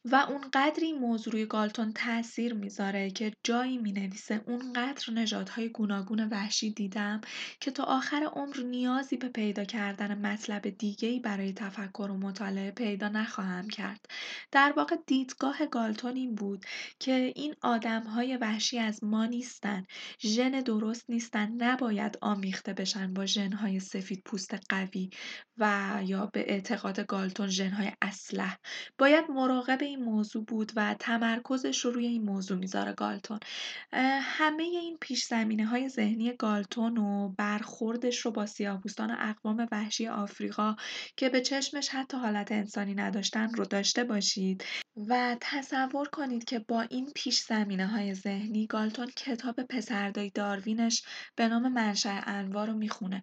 و 0.06 0.15
اونقدر 0.15 0.84
این 0.84 1.00
موضوع 1.00 1.34
روی 1.34 1.46
گالتون 1.46 1.94
تاثیر 1.94 2.53
می‌ذاره 2.53 3.12
که 3.12 3.34
جایی 3.44 3.77
می‌نویسه 3.77 4.41
اونقدر 4.48 5.13
نژادهای 5.13 5.70
گوناگون 5.70 6.29
وحشی 6.29 6.74
دیدم 6.74 7.22
که 7.62 7.72
تا 7.72 7.84
آخر 7.84 8.24
عمر 8.34 8.58
نیازی 8.58 9.18
به 9.18 9.29
پیدا 9.29 9.63
کردن 9.63 10.18
مطلب 10.25 10.70
دیگه‌ای 10.70 11.20
برای 11.20 11.53
تفکر 11.53 12.12
و 12.12 12.18
مطالعه 12.18 12.72
پیدا 12.72 13.10
نخواهم 13.10 13.68
کرد. 13.68 14.06
در 14.51 14.74
واقع 14.77 14.96
دیدگاه 15.08 15.65
گالتون 15.65 16.15
این 16.15 16.36
بود 16.36 16.65
که 17.00 17.34
این 17.36 17.56
آدمهای 17.62 18.38
وحشی 18.38 18.79
از 18.79 19.03
ما 19.03 19.25
نیستن 19.25 19.86
ژن 20.22 20.51
درست 20.51 21.10
نیستن 21.10 21.51
نباید 21.51 22.18
آمیخته 22.22 22.74
بشن 22.74 23.13
با 23.13 23.25
ژنهای 23.25 23.79
سفید 23.79 24.22
پوست 24.25 24.56
قوی 24.70 25.10
و 25.58 26.00
یا 26.06 26.25
به 26.25 26.53
اعتقاد 26.53 27.06
گالتون 27.06 27.48
ژنهای 27.48 27.91
اسلح 28.01 28.58
باید 28.98 29.25
مراقب 29.32 29.84
این 29.89 30.03
موضوع 30.03 30.46
بود 30.46 30.72
و 30.75 30.96
تمرکزش 31.00 31.86
رو 31.86 31.91
روی 31.91 32.05
این 32.05 32.24
موضوع 32.24 32.58
می‌ذاره 32.58 32.93
گالتون. 32.93 33.39
همه 34.22 34.63
این 34.63 34.98
پیش 35.01 35.25
زمینه 35.25 35.65
های 35.65 35.89
ذهنی 35.89 36.34
گالتون 36.34 36.98
و 36.98 37.29
برخوردش 37.38 38.19
رو 38.19 38.31
با 38.31 38.46
سیاهپوستان 38.46 39.12
و 39.12 39.15
اقوام 39.19 39.67
وحشی 39.72 40.08
آفریقا 40.08 40.75
که 41.17 41.29
به 41.29 41.41
چشمش 41.41 41.89
حتی 41.89 42.17
حالت 42.17 42.51
انسانی 42.51 42.96
نداشتن 42.96 43.53
رو 43.53 43.65
داشته 43.65 44.03
باشید 44.03 44.63
و 45.08 45.38
تصور 45.41 46.10
کنید 46.10 46.43
که 46.43 46.60
با 46.60 46.81
این 46.81 47.12
پیش 47.15 47.41
زمینه 47.41 47.88
های 47.88 48.13
ذهنی 48.13 48.67
گالتون 48.67 49.08
کتاب 49.08 49.63
پسردای 49.63 50.29
داروینش 50.29 51.03
به 51.36 51.48
نام 51.48 51.74
منشأ 51.74 52.22
انواع 52.25 52.65
رو 52.65 52.74
می‌خونه. 52.74 53.22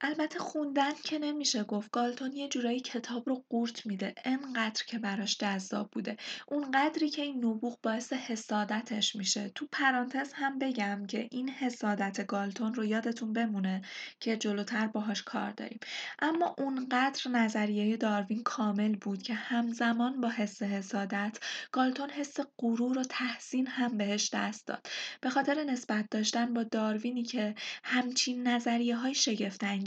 البته 0.00 0.38
خوندن 0.38 0.92
که 1.04 1.18
نمیشه 1.18 1.64
گفت. 1.64 1.90
گالتون 1.90 2.32
یه 2.32 2.48
جورایی 2.48 2.80
کتاب 2.80 3.28
رو 3.28 3.44
قورت 3.48 3.86
میده. 3.86 4.14
انقدر 4.24 4.84
که 4.86 4.98
براش 4.98 5.36
جذاب 5.38 5.90
بوده. 5.90 6.16
اون 6.48 6.70
قدری 6.70 7.10
که 7.10 7.22
این 7.22 7.44
نبوغ 7.44 7.80
باعث 7.80 8.12
حسادتش 8.12 9.16
میشه. 9.16 9.48
تو 9.54 9.66
پرانتز 9.72 10.32
هم 10.32 10.58
بگم 10.58 11.06
که 11.06 11.28
این 11.30 11.48
حسادت 11.48 12.26
گالتون 12.26 12.74
رو 12.74 12.84
یادتون 12.84 13.32
بمونه 13.32 13.82
که 14.20 14.36
جلوتر 14.36 14.86
باهاش 14.86 15.22
کار 15.22 15.50
داریم. 15.50 15.80
اما 16.18 16.54
اونقدر 16.58 17.30
نظریه 17.30 17.96
داروین 17.96 18.42
کامل 18.42 18.96
بود 18.96 19.22
که 19.22 19.34
همزمان 19.34 20.20
با 20.20 20.28
حس 20.28 20.62
حسادت 20.62 21.38
گالتون 21.72 22.10
حس 22.10 22.36
غرور 22.58 22.98
و 22.98 23.04
تحسین 23.04 23.66
هم 23.66 23.96
بهش 23.96 24.30
دست 24.32 24.66
داد. 24.66 24.86
به 25.20 25.30
خاطر 25.30 25.64
نسبت 25.64 26.10
داشتن 26.10 26.54
با 26.54 26.62
داروینی 26.62 27.22
که 27.22 27.54
همچین 27.84 28.48
نظریه 28.48 28.96
های 28.96 29.14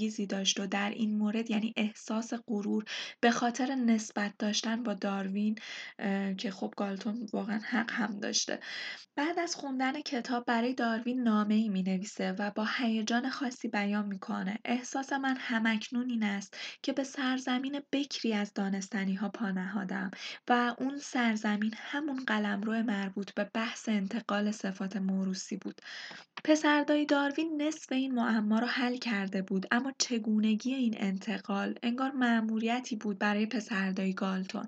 انگیزی 0.02 0.26
داشت 0.26 0.60
و 0.60 0.68
در 0.68 0.90
این 0.90 1.18
مورد 1.18 1.52
یعنی 1.52 1.74
احساس 1.78 2.34
غرور 2.48 2.86
به 3.20 3.32
خاطر 3.32 3.76
نسبت 3.76 4.34
داشتن 4.40 4.84
با 4.84 4.94
داروین 4.94 5.56
که 6.38 6.52
خب 6.52 6.74
گالتون 6.78 7.28
واقعا 7.34 7.60
حق 7.64 7.92
هم 7.92 8.20
داشته. 8.20 8.60
بعد 9.16 9.40
از 9.40 9.56
خوندن 9.56 10.02
کتاب 10.02 10.46
برای 10.46 10.74
داروین 10.74 11.24
نامه 11.24 11.54
ای 11.54 11.70
می 11.70 11.84
نویسه 11.84 12.32
و 12.32 12.52
با 12.56 12.68
هیجان 12.78 13.30
خاصی 13.30 13.68
بیان 13.68 14.06
می‌کنه. 14.06 14.60
احساس 14.66 15.14
من 15.14 15.38
همکنون 15.40 16.10
این 16.10 16.24
است 16.24 16.58
که 16.84 16.94
به 16.94 17.04
سرزمین 17.04 17.82
بکری 17.92 18.34
از 18.34 18.54
دانستنی 18.54 19.14
ها 19.16 19.30
پا 19.30 19.52
نهادم 19.52 20.12
و 20.50 20.76
اون 20.80 20.98
سرزمین 20.98 21.74
همون 21.78 22.24
قلمرو 22.28 22.84
مربوط 22.84 23.34
به 23.34 23.50
بحث 23.54 23.90
انتقال 23.90 24.52
صفات 24.52 24.98
موروسی 24.98 25.58
بود. 25.58 25.82
پسردای 26.44 27.06
داروین 27.06 27.62
نصف 27.62 27.92
این 27.92 28.16
معما 28.16 28.60
رو 28.60 28.68
حل 28.68 28.98
کرده 28.98 29.42
بود 29.42 29.66
اما 29.72 29.91
چگونگی 29.98 30.74
این 30.74 30.96
انتقال 30.98 31.76
انگار 31.84 32.12
مأموریتی 32.12 32.96
بود 32.96 33.20
برای 33.20 33.46
پسردای 33.46 34.14
گالتون. 34.14 34.66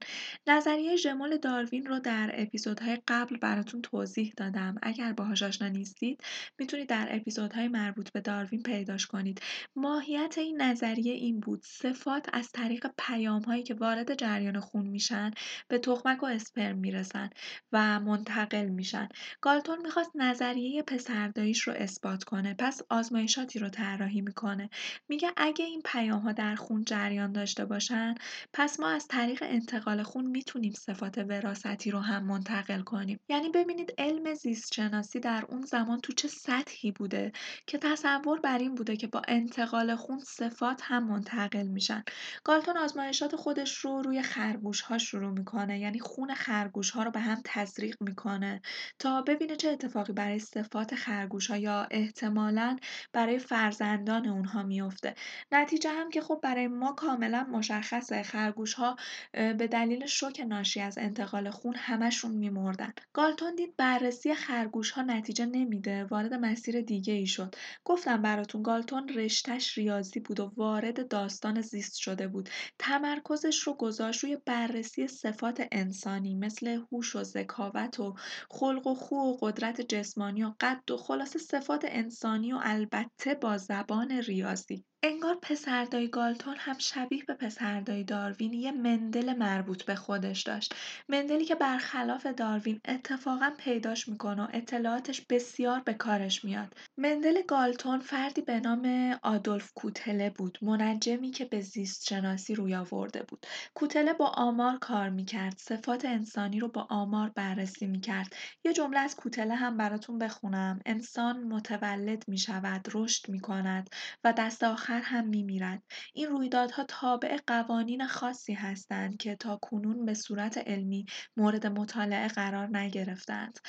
نظریه 0.47 0.95
ژمول 0.95 1.37
داروین 1.37 1.85
رو 1.85 1.99
در 1.99 2.31
اپیزودهای 2.33 2.97
قبل 3.07 3.37
براتون 3.37 3.81
توضیح 3.81 4.33
دادم. 4.37 4.75
اگر 4.81 5.13
باهاش 5.13 5.43
آشنا 5.43 5.67
نیستید 5.67 6.21
می‌تونید 6.59 6.89
در 6.89 7.07
اپیزودهای 7.11 7.67
مربوط 7.67 8.11
به 8.11 8.21
داروین 8.21 8.63
پیداش 8.63 9.05
کنید. 9.05 9.41
ماهیت 9.75 10.35
این 10.37 10.61
نظریه 10.61 11.13
این 11.13 11.39
بود 11.39 11.63
صفات 11.63 12.29
از 12.33 12.51
طریق 12.51 12.87
پیام 12.97 13.41
هایی 13.41 13.63
که 13.63 13.73
وارد 13.73 14.15
جریان 14.15 14.59
خون 14.59 14.85
میشن 14.87 15.31
به 15.67 15.79
تخمک 15.79 16.23
و 16.23 16.25
اسپرم 16.25 16.77
می‌رسن 16.77 17.29
و 17.71 17.99
منتقل 17.99 18.65
میشن. 18.65 19.09
گالتون 19.41 19.81
می‌خواست 19.81 20.11
نظریه 20.15 20.83
پسرداییش 20.83 21.61
رو 21.61 21.73
اثبات 21.73 22.23
کنه 22.23 22.53
پس 22.53 22.81
آزمایشاتی 22.89 23.59
رو 23.59 23.69
طراحی 23.69 24.21
می‌کنه. 24.21 24.69
میگه 25.13 25.31
اگه 25.37 25.65
این 25.65 25.81
پیام 25.85 26.19
ها 26.19 26.31
در 26.31 26.55
خون 26.55 26.83
جریان 26.83 27.31
داشته 27.31 27.65
باشن 27.65 28.15
پس 28.53 28.79
ما 28.79 28.89
از 28.89 29.07
طریق 29.07 29.43
انتقال 29.47 30.03
خون 30.03 30.25
می‌تونیم 30.25 30.71
صفات 30.73 31.17
وراثتی 31.17 31.91
رو 31.91 31.99
هم 31.99 32.23
منتقل 32.23 32.81
کنیم. 32.81 33.19
یعنی 33.29 33.49
ببینید 33.49 33.93
علم 33.97 34.33
زیست 34.33 34.73
شناسی 34.73 35.19
در 35.19 35.45
اون 35.49 35.61
زمان 35.61 35.99
تو 36.01 36.13
چه 36.13 36.27
سطحی 36.27 36.91
بوده 36.91 37.31
که 37.67 37.77
تصور 37.77 38.39
بر 38.39 38.57
این 38.57 38.75
بوده 38.75 38.97
که 38.97 39.07
با 39.07 39.21
انتقال 39.27 39.95
خون 39.95 40.19
صفات 40.19 40.81
هم 40.83 41.07
منتقل 41.07 41.67
میشن. 41.67 42.03
گالتون 42.43 42.77
آزمایشات 42.77 43.35
خودش 43.35 43.77
رو 43.77 44.01
روی 44.01 44.21
خرگوش 44.21 44.81
ها 44.81 44.97
شروع 44.97 45.31
می‌کنه 45.31 45.79
یعنی 45.79 45.99
خون 45.99 46.33
خرگوش 46.33 46.91
ها 46.91 47.03
رو 47.03 47.11
به 47.11 47.19
هم 47.19 47.41
تزریق 47.45 47.97
می‌کنه 48.01 48.61
تا 48.99 49.21
ببینه 49.21 49.55
چه 49.55 49.69
اتفاقی 49.69 50.13
برای 50.13 50.39
صفات 50.39 50.95
خرگوش 50.95 51.49
ها 51.51 51.57
یا 51.57 51.87
احتمالا 51.91 52.77
برای 53.13 53.39
فرزندان 53.39 54.27
اونها 54.27 54.63
میفته 54.63 55.02
نتیجه 55.51 55.89
هم 55.89 56.09
که 56.09 56.21
خب 56.21 56.39
برای 56.43 56.67
ما 56.67 56.91
کاملا 56.91 57.43
مشخصه. 57.43 58.23
خرگوش 58.23 58.73
ها 58.73 58.95
به 59.33 59.67
دلیل 59.67 60.05
شوک 60.05 60.39
ناشی 60.39 60.81
از 60.81 60.97
انتقال 60.97 61.49
خون 61.49 61.75
همشون 61.77 62.31
میمردن. 62.31 62.93
گالتون 63.13 63.55
دید 63.55 63.75
بررسی 63.77 64.33
خرگوش 64.33 64.91
ها 64.91 65.01
نتیجه 65.01 65.45
نمیده. 65.45 66.03
وارد 66.03 66.33
مسیر 66.33 66.81
دیگه 66.81 67.13
ای 67.13 67.27
شد. 67.27 67.55
گفتم 67.85 68.21
براتون 68.21 68.63
گالتون 68.63 69.09
رشتش 69.09 69.77
ریاضی 69.77 70.19
بود 70.19 70.39
و 70.39 70.53
وارد 70.57 71.07
داستان 71.07 71.61
زیست 71.61 71.95
شده 71.95 72.27
بود. 72.27 72.49
تمرکزش 72.79 73.59
رو 73.59 73.73
گذاشت 73.73 74.23
روی 74.23 74.37
بررسی 74.45 75.07
صفات 75.07 75.67
انسانی 75.71 76.35
مثل 76.35 76.67
هوش 76.91 77.15
و 77.15 77.23
ذکاوت 77.23 77.99
و 77.99 78.15
خلق 78.49 78.87
و 78.87 78.95
خو 78.95 79.15
و 79.15 79.37
قدرت 79.41 79.81
جسمانی 79.81 80.43
و 80.43 80.53
قد 80.59 80.91
و 80.91 80.97
خلاصه 80.97 81.39
صفات 81.39 81.85
انسانی 81.87 82.53
و 82.53 82.59
البته 82.63 83.35
با 83.41 83.57
زبان 83.57 84.11
ریاضی. 84.11 84.85
انگار 85.05 85.37
پسردای 85.41 86.07
گالتون 86.07 86.55
هم 86.59 86.77
شبیه 86.77 87.23
به 87.27 87.33
پسردای 87.33 88.03
داروین 88.03 88.53
یه 88.53 88.71
مندل 88.71 89.33
مربوط 89.37 89.83
به 89.83 89.95
خودش 89.95 90.41
داشت. 90.41 90.75
مندلی 91.09 91.45
که 91.45 91.55
برخلاف 91.55 92.25
داروین 92.25 92.79
اتفاقا 92.85 93.51
پیداش 93.57 94.07
می‌کنه 94.09 94.43
و 94.43 94.47
اطلاعاتش 94.53 95.21
بسیار 95.21 95.79
به 95.79 95.93
کارش 95.93 96.45
میاد. 96.45 96.73
مندل 96.97 97.41
گالتون 97.47 97.99
فردی 97.99 98.41
به 98.41 98.59
نام 98.59 99.15
آدولف 99.23 99.71
کوتله 99.75 100.29
بود. 100.29 100.57
منجمی 100.61 101.31
که 101.31 101.45
به 101.45 101.61
زیست 101.61 102.07
شناسی 102.07 102.55
روی 102.55 102.75
آورده 102.75 103.23
بود. 103.23 103.45
کوتله 103.73 104.13
با 104.13 104.27
آمار 104.27 104.77
کار 104.77 105.09
می‌کرد. 105.09 105.57
صفات 105.57 106.05
انسانی 106.05 106.59
رو 106.59 106.67
با 106.67 106.87
آمار 106.89 107.29
بررسی 107.29 107.87
می‌کرد. 107.87 108.35
یه 108.65 108.73
جمله 108.73 108.99
از 108.99 109.15
کوتله 109.15 109.55
هم 109.55 109.77
براتون 109.77 110.19
بخونم. 110.19 110.79
انسان 110.85 111.43
متولد 111.43 112.23
می‌شود 112.27 112.87
رشد 112.93 113.29
می‌کند 113.29 113.89
و 114.23 114.33
دست 114.33 114.63
آخر 114.63 114.92
هم 114.99 115.27
میمیرند. 115.27 115.83
این 116.13 116.27
رویدادها 116.27 116.83
تابع 116.83 117.37
قوانین 117.47 118.07
خاصی 118.07 118.53
هستند 118.53 119.17
که 119.17 119.35
تا 119.35 119.59
کنون 119.61 120.05
به 120.05 120.13
صورت 120.13 120.57
علمی 120.57 121.05
مورد 121.37 121.67
مطالعه 121.67 122.27
قرار 122.27 122.77
نگرفتند. 122.77 123.59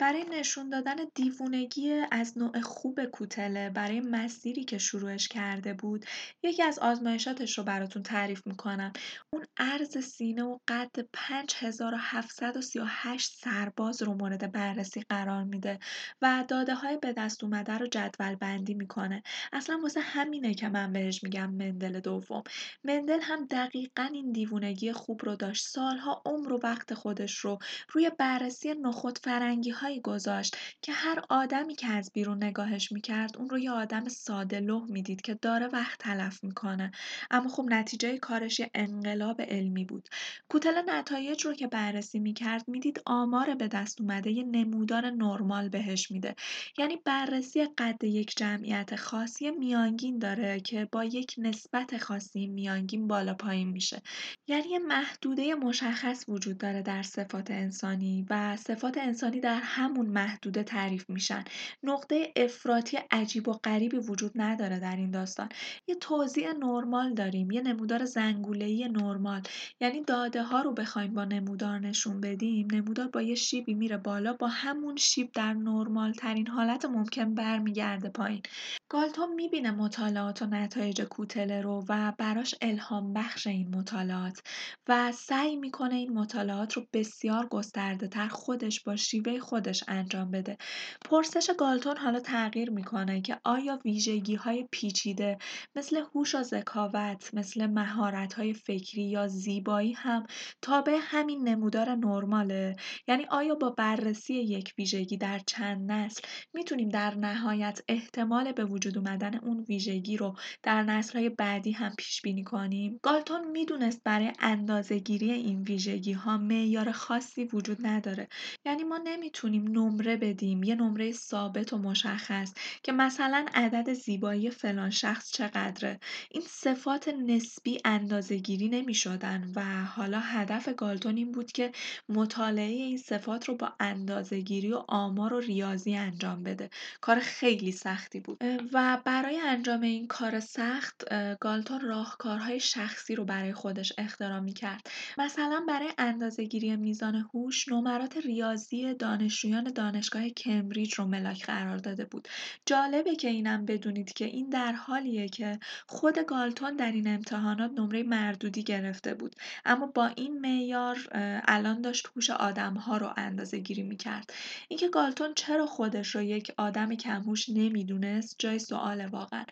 برای 0.00 0.24
نشون 0.30 0.68
دادن 0.68 0.96
دیوونگی 1.14 2.02
از 2.10 2.38
نوع 2.38 2.60
خوب 2.60 3.04
کوتله 3.04 3.70
برای 3.70 4.00
مسیری 4.00 4.64
که 4.64 4.78
شروعش 4.78 5.28
کرده 5.28 5.74
بود 5.74 6.04
یکی 6.42 6.62
از 6.62 6.78
آزمایشاتش 6.78 7.58
رو 7.58 7.64
براتون 7.64 8.02
تعریف 8.02 8.46
می‌کنم. 8.46 8.92
اون 9.32 9.46
عرض 9.56 9.98
سینه 9.98 10.42
و 10.42 10.58
قد 10.68 10.96
5738 11.12 13.44
سرباز 13.44 14.02
رو 14.02 14.14
مورد 14.14 14.52
بررسی 14.52 15.04
قرار 15.08 15.44
میده 15.44 15.78
و 16.22 16.44
داده 16.48 16.74
های 16.74 16.96
به 16.96 17.12
دست 17.12 17.44
اومده 17.44 17.78
رو 17.78 17.86
جدول 17.86 18.34
بندی 18.34 18.74
می‌کنه. 18.74 19.22
اصلا 19.52 19.78
واسه 19.82 20.00
همینه 20.00 20.54
که 20.54 20.68
من 20.68 20.92
بهش 20.92 21.22
میگم 21.22 21.50
مندل 21.50 22.00
دوم. 22.00 22.42
مندل 22.84 23.20
هم 23.22 23.46
دقیقا 23.46 24.08
این 24.12 24.32
دیوونگی 24.32 24.92
خوب 24.92 25.24
رو 25.24 25.36
داشت. 25.36 25.66
سالها 25.66 26.22
عمر 26.26 26.52
و 26.52 26.60
وقت 26.62 26.94
خودش 26.94 27.38
رو 27.38 27.58
روی 27.92 28.10
بررسی 28.18 28.74
نخود 28.74 29.18
فرنگی 29.18 29.70
هایی 29.90 30.00
گذاشت 30.00 30.56
که 30.82 30.92
هر 30.92 31.22
آدمی 31.28 31.74
که 31.74 31.86
از 31.86 32.10
بیرون 32.14 32.44
نگاهش 32.44 32.92
می‌کرد 32.92 33.36
اون 33.36 33.50
رو 33.50 33.58
یه 33.58 33.70
آدم 33.70 34.08
ساده 34.08 34.60
لوح 34.60 34.90
می‌دید 34.90 35.20
که 35.20 35.34
داره 35.34 35.66
وقت 35.66 35.98
تلف 35.98 36.44
می‌کنه. 36.44 36.90
اما 37.30 37.48
خب 37.48 37.64
نتیجه 37.68 38.18
کارش 38.18 38.60
یه 38.60 38.70
انقلاب 38.74 39.40
علمی 39.40 39.84
بود. 39.84 40.08
کوتل 40.48 40.90
نتایج 40.90 41.46
رو 41.46 41.54
که 41.54 41.66
بررسی 41.66 42.18
می‌کرد 42.18 42.68
می‌دید 42.68 43.02
آمار 43.06 43.54
به 43.54 43.68
دست 43.68 44.00
اومده 44.00 44.30
یه 44.30 44.42
نمودار 44.42 45.10
نرمال 45.10 45.68
بهش 45.68 46.10
میده. 46.10 46.34
یعنی 46.78 46.96
بررسی 47.04 47.64
قد 47.78 48.04
یک 48.04 48.36
جمعیت 48.36 48.96
خاصی 48.96 49.50
میانگین 49.50 50.18
داره 50.18 50.60
که 50.60 50.88
با 50.92 51.04
یک 51.04 51.34
نسبت 51.38 51.98
خاصی 51.98 52.46
میانگین 52.46 53.08
بالا 53.08 53.34
پایین 53.34 53.68
میشه. 53.68 54.02
یعنی 54.46 54.68
یه 54.68 54.78
محدوده 54.78 55.54
مشخص 55.54 56.24
وجود 56.28 56.58
داره 56.58 56.82
در 56.82 57.02
صفات 57.02 57.50
انسانی 57.50 58.26
و 58.30 58.56
صفات 58.56 58.98
انسانی 58.98 59.40
در 59.40 59.60
همون 59.80 60.06
محدوده 60.06 60.62
تعریف 60.62 61.10
میشن. 61.10 61.44
نقطه 61.82 62.32
افراطی 62.36 62.98
عجیب 63.10 63.48
و 63.48 63.52
غریبی 63.52 63.96
وجود 63.96 64.32
نداره 64.34 64.78
در 64.78 64.96
این 64.96 65.10
داستان. 65.10 65.48
یه 65.86 65.94
توزیع 65.94 66.52
نرمال 66.52 67.14
داریم 67.14 67.50
یه 67.50 67.60
نمودار 67.60 68.04
زنگوله‌ای 68.04 68.88
نرمال. 68.88 69.42
یعنی 69.80 70.02
داده 70.02 70.42
ها 70.42 70.62
رو 70.62 70.72
بخوایم 70.72 71.14
با 71.14 71.24
نمودار 71.24 71.78
نشون 71.78 72.20
بدیم 72.20 72.68
نمودار 72.72 73.08
با 73.08 73.22
یه 73.22 73.34
شیبی 73.34 73.74
میره 73.74 73.96
بالا 73.96 74.32
با 74.32 74.48
همون 74.48 74.96
شیب 74.96 75.32
در 75.32 75.54
نرمال 75.54 76.12
ترین 76.12 76.46
حالت 76.46 76.84
ممکن 76.84 77.34
برمیگرده 77.34 78.08
پایین. 78.08 78.42
گالتون 78.88 79.34
می‌بینه 79.34 79.70
مطالعات 79.70 80.42
و 80.42 80.46
نتایج 80.46 81.02
کوتله 81.02 81.60
رو 81.60 81.84
و 81.88 82.12
براش 82.18 82.54
الهام 82.60 83.12
بخش 83.12 83.46
این 83.46 83.76
مطالعات 83.76 84.42
و 84.88 85.12
سعی 85.12 85.56
می‌کنه 85.56 85.94
این 85.94 86.12
مطالعات 86.12 86.72
رو 86.72 86.86
بسیار 86.92 87.46
گسترده 87.46 88.08
تر 88.08 88.28
خودش 88.28 88.84
با 88.84 88.96
شیوه 88.96 89.38
خودش 89.60 89.84
انجام 89.88 90.30
بده. 90.30 90.56
پرسش 91.04 91.50
گالتون 91.58 91.96
حالا 91.96 92.20
تغییر 92.20 92.70
می‌کنه 92.70 93.20
که 93.20 93.40
آیا 93.44 93.80
ویژگی 93.84 94.34
های 94.34 94.68
پیچیده 94.70 95.38
مثل 95.76 96.02
هوش 96.14 96.34
و 96.34 96.42
ذکاوت 96.42 97.30
مثل 97.34 97.66
مهارت 97.66 98.32
های 98.32 98.52
فکری 98.54 99.02
یا 99.02 99.28
زیبایی 99.28 99.92
هم 99.92 100.26
تابع 100.62 100.98
همین 101.02 101.48
نمودار 101.48 101.94
نرماله؟ 101.94 102.76
یعنی 103.08 103.24
آیا 103.30 103.54
با 103.54 103.70
بررسی 103.70 104.34
یک 104.34 104.74
ویژگی 104.78 105.16
در 105.16 105.38
چند 105.38 105.92
نسل 105.92 106.22
می‌تونیم 106.54 106.88
در 106.88 107.14
نهایت 107.14 107.80
احتمال 107.88 108.52
به 108.52 108.64
وجود 108.64 108.98
اومدن 108.98 109.38
اون 109.38 109.64
ویژگی 109.68 110.16
رو 110.16 110.36
در 110.62 110.82
نسل‌های 110.82 111.28
بعدی 111.28 111.72
هم 111.72 111.94
پیش 111.98 112.22
بینی 112.22 112.44
کنیم؟ 112.44 113.00
گالتون 113.02 113.50
می‌دونست 113.50 114.00
برای 114.04 114.32
اندازه‌گیری 114.38 115.32
این 115.32 115.62
ویژگی 115.62 116.12
ها 116.12 116.38
معیار 116.38 116.92
خاصی 116.92 117.44
وجود 117.44 117.86
نداره. 117.86 118.28
یعنی 118.66 118.84
ما 118.84 118.98
نمی‌تونیم 119.04 119.49
نمره 119.58 120.16
بدیم 120.16 120.62
یه 120.62 120.74
نمره 120.74 121.12
ثابت 121.12 121.72
و 121.72 121.78
مشخص 121.78 122.52
که 122.82 122.92
مثلا 122.92 123.46
عدد 123.54 123.92
زیبایی 123.92 124.50
فلان 124.50 124.90
شخص 124.90 125.32
چقدره. 125.32 126.00
این 126.30 126.42
صفات 126.46 127.08
نسبی 127.08 127.80
اندازه‌گیری 127.84 128.68
نمی‌شدن 128.68 129.52
و 129.56 129.84
حالا 129.84 130.20
هدف 130.20 130.68
گالتون 130.68 131.16
این 131.16 131.32
بود 131.32 131.52
که 131.52 131.72
مطالعه 132.08 132.72
این 132.72 132.98
صفات 132.98 133.48
رو 133.48 133.56
با 133.56 133.72
اندازه‌گیری 133.80 134.72
و 134.72 134.84
آمار 134.88 135.34
و 135.34 135.40
ریاضی 135.40 135.96
انجام 135.96 136.42
بده. 136.42 136.70
کار 137.00 137.18
خیلی 137.18 137.72
سختی 137.72 138.20
بود. 138.20 138.38
و 138.72 138.98
برای 139.04 139.40
انجام 139.40 139.80
این 139.80 140.06
کار 140.06 140.40
سخت 140.40 141.04
گالتون 141.40 141.80
راهکارهای 141.80 142.60
شخصی 142.60 143.14
رو 143.14 143.24
برای 143.24 143.52
خودش 143.52 143.92
اختراع 143.98 144.40
کرد 144.46 144.90
مثلا 145.18 145.64
برای 145.68 145.92
اندازه‌گیری 145.98 146.76
میزان 146.76 147.14
هوش 147.34 147.68
نمرات 147.68 148.16
ریاضی 148.16 148.94
دانشجویان 149.40 149.72
دانشگاه 149.72 150.28
کمبریج 150.28 150.94
رو 150.94 151.04
ملاک 151.04 151.46
قرار 151.46 151.76
داده 151.76 152.04
بود. 152.04 152.28
جالبه 152.66 153.16
که 153.16 153.28
اینم 153.28 153.64
بدونید 153.66 154.12
که 154.12 154.24
این 154.24 154.48
در 154.48 154.72
حالیه 154.72 155.28
که 155.28 155.58
خود 155.86 156.18
گالتون 156.18 156.76
در 156.76 156.92
این 156.92 157.08
امتحانات 157.08 157.70
نمره 157.76 158.02
مردودی 158.02 158.62
گرفته 158.62 159.14
بود. 159.14 159.36
اما 159.64 159.86
با 159.86 160.06
این 160.06 160.40
معیار 160.40 161.08
الان 161.48 161.80
داشت 161.80 162.08
هوش 162.16 162.30
آدمها 162.30 162.96
رو 162.96 163.12
اندازه 163.16 163.58
گیری 163.58 163.82
می‌کرد. 163.82 164.32
اینکه 164.68 164.88
گالتون 164.88 165.34
چرا 165.34 165.66
خودش 165.66 166.14
رو 166.14 166.22
یک 166.22 166.52
آدم 166.56 166.94
کمهوش 166.94 167.48
نمی‌دونست 167.48 168.36
جای 168.38 168.58
سوال 168.58 169.06
واقعا. 169.06 169.44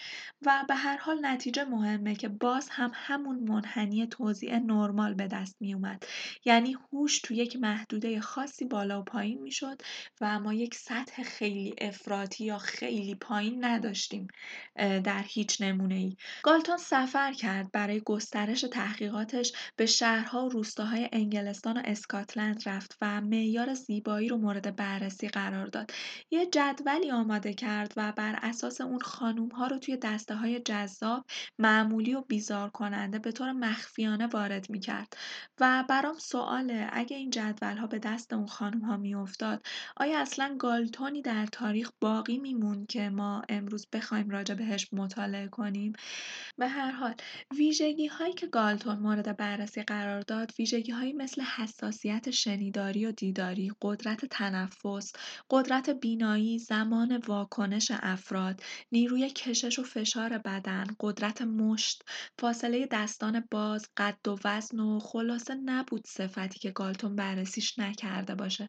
و 0.43 0.65
به 0.69 0.75
هر 0.75 0.97
حال 0.97 1.19
نتیجه 1.27 1.65
مهمه 1.65 2.15
که 2.15 2.29
باز 2.29 2.69
هم 2.71 2.91
همون 2.95 3.39
منحنی 3.39 4.07
توزیع 4.07 4.59
نرمال 4.59 5.15
به 5.15 5.27
دست 5.27 5.57
می 5.61 5.75
اومد 5.75 6.07
یعنی 6.45 6.77
هوش 6.93 7.21
تو 7.21 7.35
یک 7.35 7.57
محدوده 7.57 8.21
خاصی 8.21 8.65
بالا 8.65 9.01
و 9.01 9.05
پایین 9.05 9.43
می‌شد 9.43 9.78
و 10.21 10.41
ما 10.41 10.55
یک 10.55 10.75
سطح 10.75 11.23
خیلی 11.23 11.75
افراطی 11.79 12.45
یا 12.45 12.59
خیلی 12.59 13.15
پایین 13.15 13.65
نداشتیم 13.65 14.29
در 14.77 15.25
هیچ 15.27 15.63
نمونه 15.63 15.95
ای 15.95 16.17
گالتون 16.43 16.77
سفر 16.77 17.33
کرد 17.33 17.73
برای 17.73 18.01
گسترش 18.01 18.61
تحقیقاتش 18.61 19.53
به 19.77 19.87
شهرها 19.87 20.47
و 20.47 20.49
روستاهای 20.49 21.09
انگلستان 21.13 21.77
و 21.77 21.83
اسکاتلند 21.85 22.69
رفت 22.69 22.99
و 23.01 23.21
معیار 23.21 23.75
زیبایی 23.75 24.29
رو 24.29 24.37
مورد 24.37 24.77
بررسی 24.77 25.29
قرار 25.29 25.67
داد. 25.67 25.91
یه 26.31 26.47
جدولی 26.47 27.11
آماده 27.11 27.55
کرد 27.55 27.93
و 27.97 28.13
بر 28.13 28.39
اساس 28.43 28.81
اون 28.81 29.01
خانوم 29.01 29.49
ها 29.49 29.67
رو 29.67 29.79
توی 29.79 29.97
دسته 29.97 30.35
های 30.35 30.61
جذاب 30.61 31.25
معمولی 31.59 32.15
و 32.15 32.21
بیزار 32.21 32.71
کننده 32.71 33.19
به 33.19 33.33
طور 33.33 33.53
مخفیانه 33.53 34.27
وارد 34.27 34.71
می 34.71 34.81
کرد 34.81 35.17
و 35.61 35.85
برام 35.89 36.19
سواله 36.19 36.89
اگه 36.93 37.17
این 37.17 37.31
جدول 37.31 37.77
ها 37.77 37.87
به 37.87 37.99
دست 37.99 38.33
اون 38.33 38.47
خانوم 38.47 38.81
ها 38.81 38.97
می 38.97 39.15
افتاد 39.15 39.67
آیا 39.97 40.21
اصلا 40.21 40.57
گالتونی 40.59 41.23
در 41.23 41.47
تاریخ 41.47 41.91
باقی 42.01 42.39
میمون 42.39 42.87
که 42.87 43.11
ما 43.11 43.43
امروز 43.49 43.87
بخوایم 43.93 44.31
راجع 44.31 44.55
بهش 44.55 44.89
مطالعه 44.93 45.49
کنیم؟ 45.49 45.93
به 46.59 46.69
هر 46.69 46.91
حال 46.91 47.15
ویژگی 47.57 48.07
هایی 48.07 48.33
که 48.33 48.47
گالتون 48.47 48.99
مورد 48.99 49.37
بررسی 49.37 49.83
قرار 49.83 50.21
داد 50.21 50.53
ویژگی 50.59 50.93
هایی 50.93 51.13
مثل 51.13 51.43
حساسیت 51.43 52.31
شنیداری 52.31 53.07
و 53.07 53.13
دیداری 53.13 53.73
قدرت 53.83 54.25
تنفس 54.25 55.13
قدرت 55.51 55.91
بینایی 55.91 56.59
زمان 56.59 57.17
واکنش 57.17 57.91
افراد 57.91 58.63
نیروی 58.93 59.31
کشش 59.31 59.79
و 59.79 59.83
فشار 59.83 60.39
بدن 60.39 60.85
قدرت 61.01 61.43
مشت 61.43 62.03
فاصله 62.39 62.89
دستان 62.91 63.45
باز 63.51 63.89
قد 63.97 64.29
و 64.29 64.37
وزن 64.45 64.81
و 64.81 64.99
خلاصه 64.99 65.55
نبود 65.55 66.07
صفتی 66.07 66.59
که 66.59 66.71
گالتون 66.71 67.17
بررسیش 67.17 67.79
نکرده 67.79 68.35
باشه. 68.35 68.69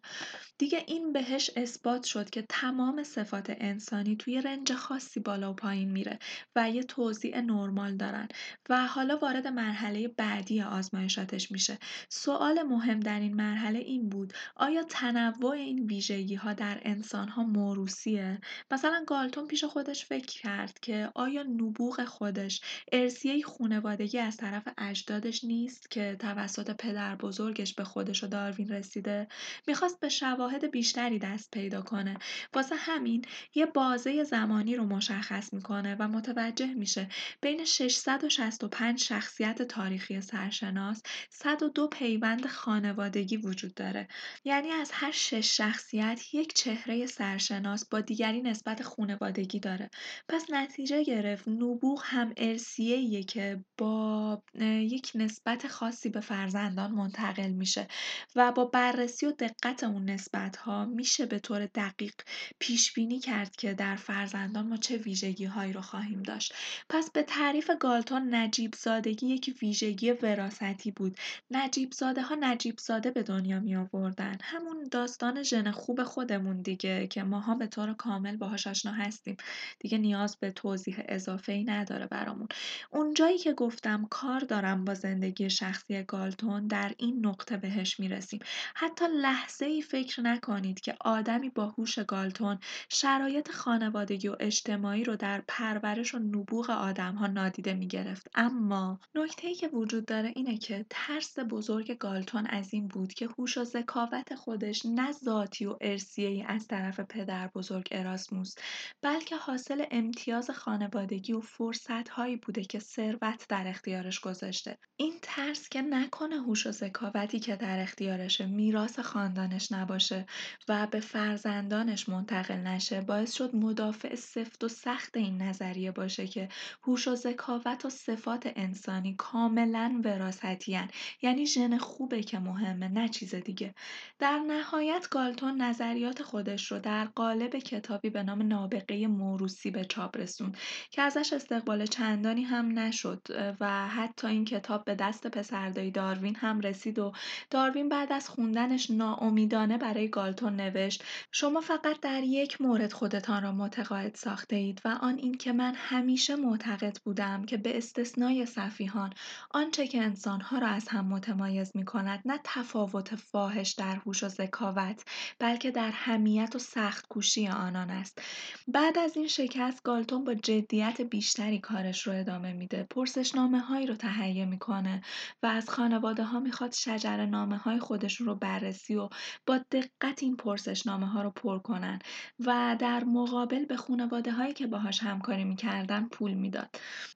دیگه 0.57 0.85
این 0.89 1.13
بهش 1.13 1.51
اثبات 1.55 2.03
شد 2.03 2.29
که 2.29 2.41
تمام 2.49 3.03
صفات 3.03 3.45
انسانی 3.49 4.15
توی 4.15 4.41
رنج 4.41 4.73
خاصی 4.73 5.19
بالا 5.19 5.51
و 5.51 5.55
پایین 5.55 5.91
میره 5.91 6.19
و 6.55 6.69
یه 6.69 6.83
توزیع 6.83 7.41
نرمال 7.41 7.97
دارن. 7.97 8.27
و 8.69 8.87
حالا 8.87 9.17
وارد 9.17 9.47
مرحله 9.47 10.07
بعدی 10.07 10.61
آزمایشاتش 10.61 11.51
میشه. 11.51 11.77
سوال 12.09 12.63
مهم 12.63 12.99
در 12.99 13.19
این 13.19 13.35
مرحله 13.35 13.79
این 13.79 14.09
بود 14.09 14.33
آیا 14.55 14.83
تنوع 14.83 15.51
این 15.51 15.85
ویژگی 15.85 16.35
ها 16.35 16.53
در 16.53 16.79
انسان 16.81 17.27
ها 17.27 17.43
موروسیه 17.43 18.41
مثلا 18.71 19.03
گالتون 19.07 19.47
پیش 19.47 19.63
خودش 19.63 20.05
فکر 20.05 20.41
کرد 20.41 20.79
که 20.79 21.09
آیا 21.15 21.43
نبوغ 21.43 22.05
خودش 22.05 22.61
ارسیه 22.91 23.41
خونوادگی 23.43 24.17
از 24.19 24.37
طرف 24.37 24.67
اجدادش 24.77 25.43
نیست 25.43 25.91
که 25.91 26.15
توسط 26.19 26.75
پدر 26.75 27.15
بزرگش 27.15 27.73
به 27.73 27.83
خودش 27.83 28.23
و 28.23 28.27
داروین 28.27 28.69
رسیده؟ 28.69 29.27
می‌خواست 29.67 29.99
به 29.99 30.09
شواهد 30.09 30.65
بیشتری 30.79 31.19
دست 31.19 31.51
پیدا 31.51 31.81
کنه. 31.81 32.17
واسه 32.53 32.75
همین 32.75 33.25
یه 33.55 33.65
بازه 33.65 34.23
زمانی 34.23 34.75
رو 34.75 34.85
مشخص 34.85 35.53
می‌کنه 35.53 35.95
و 35.99 36.07
متوجه 36.07 36.73
میشه 36.73 37.09
بین 37.41 37.65
665 37.65 38.99
شخصیت 38.99 39.61
تاریخی 39.61 40.21
سرشناس 40.21 41.01
102 41.29 41.87
پیوند 41.87 42.47
خانوادگی 42.47 43.37
وجود 43.37 43.73
داره. 43.73 44.07
یعنی 44.43 44.69
از 44.69 44.91
هر 44.93 45.11
شش 45.11 45.57
شخصیت 45.57 46.33
یک 46.33 46.53
چهره 46.53 47.05
سرشناس 47.05 47.89
با 47.89 48.01
دیگری 48.01 48.41
نسبت 48.41 48.83
خونوادگی 48.83 49.59
داره. 49.59 49.89
پس 50.29 50.45
نتیجه 50.49 51.03
گرفت 51.03 51.47
نبوغ 51.47 52.01
هم 52.05 52.33
ارسیه 52.37 53.23
که 53.23 53.63
با 53.77 54.43
یک 54.63 55.11
نسبت 55.15 55.67
خاصی 55.67 56.09
به 56.09 56.19
فرزندان 56.19 56.91
منتقل 56.91 57.51
میشه 57.51 57.87
و 58.35 58.51
با 58.51 58.65
بررسی 58.65 59.25
و 59.25 59.31
دقت 59.31 59.83
اون 59.83 60.09
نسبت 60.09 60.55
میشه 60.85 61.25
به 61.25 61.39
طور 61.39 61.65
دقیق 61.65 62.13
پیش 62.59 62.93
بینی 62.93 63.19
کرد 63.19 63.55
که 63.55 63.73
در 63.73 63.95
فرزندان 63.95 64.67
ما 64.67 64.77
چه 64.77 64.97
ویژگی 64.97 65.45
هایی 65.45 65.73
رو 65.73 65.81
خواهیم 65.81 66.23
داشت. 66.23 66.53
پس 66.89 67.11
به 67.11 67.23
تعریف 67.23 67.71
گالتون 67.79 68.35
نجیب 68.35 68.75
زادگی 68.75 69.27
یک 69.27 69.55
ویژگی 69.61 70.11
وراثتی 70.11 70.91
بود. 70.91 71.17
نجیب 71.51 71.91
زاده 71.91 72.21
ها 72.21 72.35
نجیب 72.39 72.79
زاده 72.79 73.11
به 73.11 73.23
دنیا 73.23 73.59
می 73.59 73.75
آوردن 73.75 74.37
همون 74.41 74.87
داستان 74.91 75.43
ژن 75.43 75.71
خوب 75.71 76.03
خودمون 76.03 76.61
دیگه 76.61 77.07
که 77.07 77.23
ماها 77.23 77.55
به 77.55 77.67
طور 77.67 77.93
کامل 77.93 78.37
باهاش 78.37 78.67
آشنا 78.67 78.91
هستیم. 78.91 79.37
دیگه 79.79 79.97
نیاز 79.97 80.37
به 80.37 80.51
توضیح 80.51 81.03
اضافه 81.07 81.51
ای 81.51 81.63
نداره 81.63 82.07
برامون. 82.07 82.47
اونجایی 82.91 83.37
که 83.37 83.53
گفتم 83.53 84.07
کار 84.09 84.39
دارم 84.39 84.85
با 84.85 84.93
زندگی 84.93 85.49
شخصی 85.49 86.03
گالتون 86.03 86.67
در 86.67 86.93
این 86.97 87.25
نقطه 87.25 87.57
بهش 87.57 87.99
می‌رسیم. 87.99 88.39
حتی 88.75 89.05
لحظه 89.21 89.65
ای 89.65 89.81
فکر 89.81 90.21
نکنید 90.49 90.81
که 90.81 90.95
آدمی 90.99 91.49
با 91.49 91.65
هوش 91.65 91.99
گالتون 91.99 92.59
شرایط 92.89 93.51
خانوادگی 93.51 94.27
و 94.27 94.35
اجتماعی 94.39 95.03
رو 95.03 95.15
در 95.15 95.43
پرورش 95.47 96.15
و 96.15 96.19
نبوغ 96.19 96.69
آدم 96.69 97.15
ها 97.15 97.27
نادیده 97.27 97.73
می 97.73 97.87
گرفت 97.87 98.27
اما 98.35 98.99
نکته 99.15 99.47
ای 99.47 99.55
که 99.55 99.67
وجود 99.67 100.05
داره 100.05 100.33
اینه 100.35 100.57
که 100.57 100.85
ترس 100.89 101.39
بزرگ 101.39 101.97
گالتون 101.97 102.45
از 102.45 102.73
این 102.73 102.87
بود 102.87 103.13
که 103.13 103.27
هوش 103.37 103.57
و 103.57 103.63
ذکاوت 103.63 104.35
خودش 104.35 104.85
نه 104.85 105.11
ذاتی 105.11 105.65
و 105.65 105.77
ارسیه 105.81 106.45
از 106.47 106.67
طرف 106.67 106.99
پدر 106.99 107.47
بزرگ 107.47 107.87
اراسموس 107.91 108.55
بلکه 109.01 109.35
حاصل 109.35 109.85
امتیاز 109.91 110.49
خانوادگی 110.49 111.33
و 111.33 111.41
فرصت 111.41 112.09
هایی 112.09 112.35
بوده 112.35 112.63
که 112.63 112.79
ثروت 112.79 113.45
در 113.49 113.67
اختیارش 113.67 114.19
گذاشته. 114.19 114.77
این 114.97 115.13
ترس 115.21 115.69
که 115.69 115.81
نکنه 115.81 116.35
هوش 116.35 116.67
و 116.67 116.71
ذکاوتی 116.71 117.39
که 117.39 117.55
در 117.55 117.79
اختیارشه 117.79 118.45
میراث 118.45 118.99
خاندانش 118.99 119.71
نباشه. 119.71 120.25
و 120.67 120.87
به 120.87 120.99
فرزندانش 120.99 122.09
منتقل 122.09 122.55
نشه 122.55 123.01
باعث 123.01 123.33
شد 123.33 123.55
مدافع 123.55 124.15
سفت 124.15 124.63
و 124.63 124.67
سخت 124.67 125.17
این 125.17 125.41
نظریه 125.41 125.91
باشه 125.91 126.27
که 126.27 126.49
هوش 126.83 127.07
و 127.07 127.15
ذکاوت 127.15 127.85
و 127.85 127.89
صفات 127.89 128.51
انسانی 128.55 129.15
کاملا 129.15 130.01
وراثتی 130.05 130.79
یعنی 131.21 131.45
ژن 131.45 131.77
خوبه 131.77 132.23
که 132.23 132.39
مهمه 132.39 132.87
نه 132.87 133.09
چیز 133.09 133.35
دیگه. 133.35 133.73
در 134.19 134.39
نهایت 134.39 135.07
گالتون 135.11 135.61
نظریات 135.61 136.23
خودش 136.23 136.71
رو 136.71 136.79
در 136.79 137.05
قالب 137.05 137.55
کتابی 137.55 138.09
به 138.09 138.23
نام 138.23 138.41
نابغه 138.41 139.07
موروسی 139.07 139.71
به 139.71 139.85
چاپ 139.85 140.17
رسوند 140.17 140.57
که 140.91 141.01
ازش 141.01 141.33
استقبال 141.33 141.85
چندانی 141.85 142.43
هم 142.43 142.79
نشد 142.79 143.27
و 143.59 143.87
حتی 143.87 144.27
این 144.27 144.45
کتاب 144.45 144.85
به 144.85 144.95
دست 144.95 145.27
پسردایی 145.27 145.91
داروین 145.91 146.35
هم 146.35 146.59
رسید 146.59 146.99
و 146.99 147.13
داروین 147.49 147.89
بعد 147.89 148.11
از 148.11 148.29
خوندنش 148.29 148.91
ناامیدانه 148.91 149.77
برای 149.77 150.07
گالتون 150.07 150.28
نوشت. 150.43 151.03
شما 151.31 151.61
فقط 151.61 151.99
در 152.01 152.23
یک 152.23 152.61
مورد 152.61 152.93
خودتان 152.93 153.43
را 153.43 153.51
متقاعد 153.51 154.15
ساخته 154.15 154.55
اید 154.55 154.81
و 154.85 154.87
آن 155.01 155.15
این 155.17 155.37
که 155.37 155.53
من 155.53 155.73
همیشه 155.75 156.35
معتقد 156.35 156.97
بودم 157.03 157.45
که 157.45 157.57
به 157.57 157.77
استثنای 157.77 158.45
صفیحان 158.45 159.13
آنچه 159.51 159.87
که 159.87 160.01
انسانها 160.01 160.57
را 160.57 160.67
از 160.67 160.87
هم 160.87 161.05
متمایز 161.05 161.71
می 161.75 161.85
کند 161.85 162.21
نه 162.25 162.39
تفاوت 162.43 163.15
فاحش 163.15 163.71
در 163.71 163.95
هوش 163.95 164.23
و 164.23 164.27
ذکاوت 164.27 165.03
بلکه 165.39 165.71
در 165.71 165.91
همیت 165.91 166.55
و 166.55 166.59
سخت 166.59 167.07
کوشی 167.07 167.47
آنان 167.47 167.89
است. 167.89 168.21
بعد 168.67 168.97
از 168.97 169.17
این 169.17 169.27
شکست 169.27 169.83
گالتون 169.83 170.23
با 170.23 170.33
جدیت 170.33 171.01
بیشتری 171.01 171.59
کارش 171.59 172.07
رو 172.07 172.13
ادامه 172.13 172.53
میده. 172.53 172.87
پرسشنامه 172.89 173.59
هایی 173.59 173.87
رو 173.87 173.95
تهیه 173.95 174.45
می‌کنه 174.45 175.01
و 175.43 175.47
از 175.47 175.69
خانواده 175.69 176.23
ها 176.23 176.39
می‌خواد 176.39 176.71
شجر 176.71 177.25
نامه 177.25 177.57
های 177.57 177.79
خودشون 177.79 178.27
رو 178.27 178.35
بررسی 178.35 178.95
و 178.95 179.09
با 179.45 179.59
دقت 179.71 180.18
این 180.23 180.35
پرسشنامه 180.35 181.07
ها 181.07 181.21
رو 181.21 181.29
پر 181.29 181.59
کنن 181.59 181.99
و 182.39 182.75
در 182.79 183.03
مقابل 183.03 183.65
به 183.65 183.77
خانواده 183.77 184.31
هایی 184.31 184.53
که 184.53 184.67
باهاش 184.67 184.99
همکاری 184.99 185.43
می‌کردن 185.43 186.07
پول 186.07 186.33
می‌داد. 186.33 186.69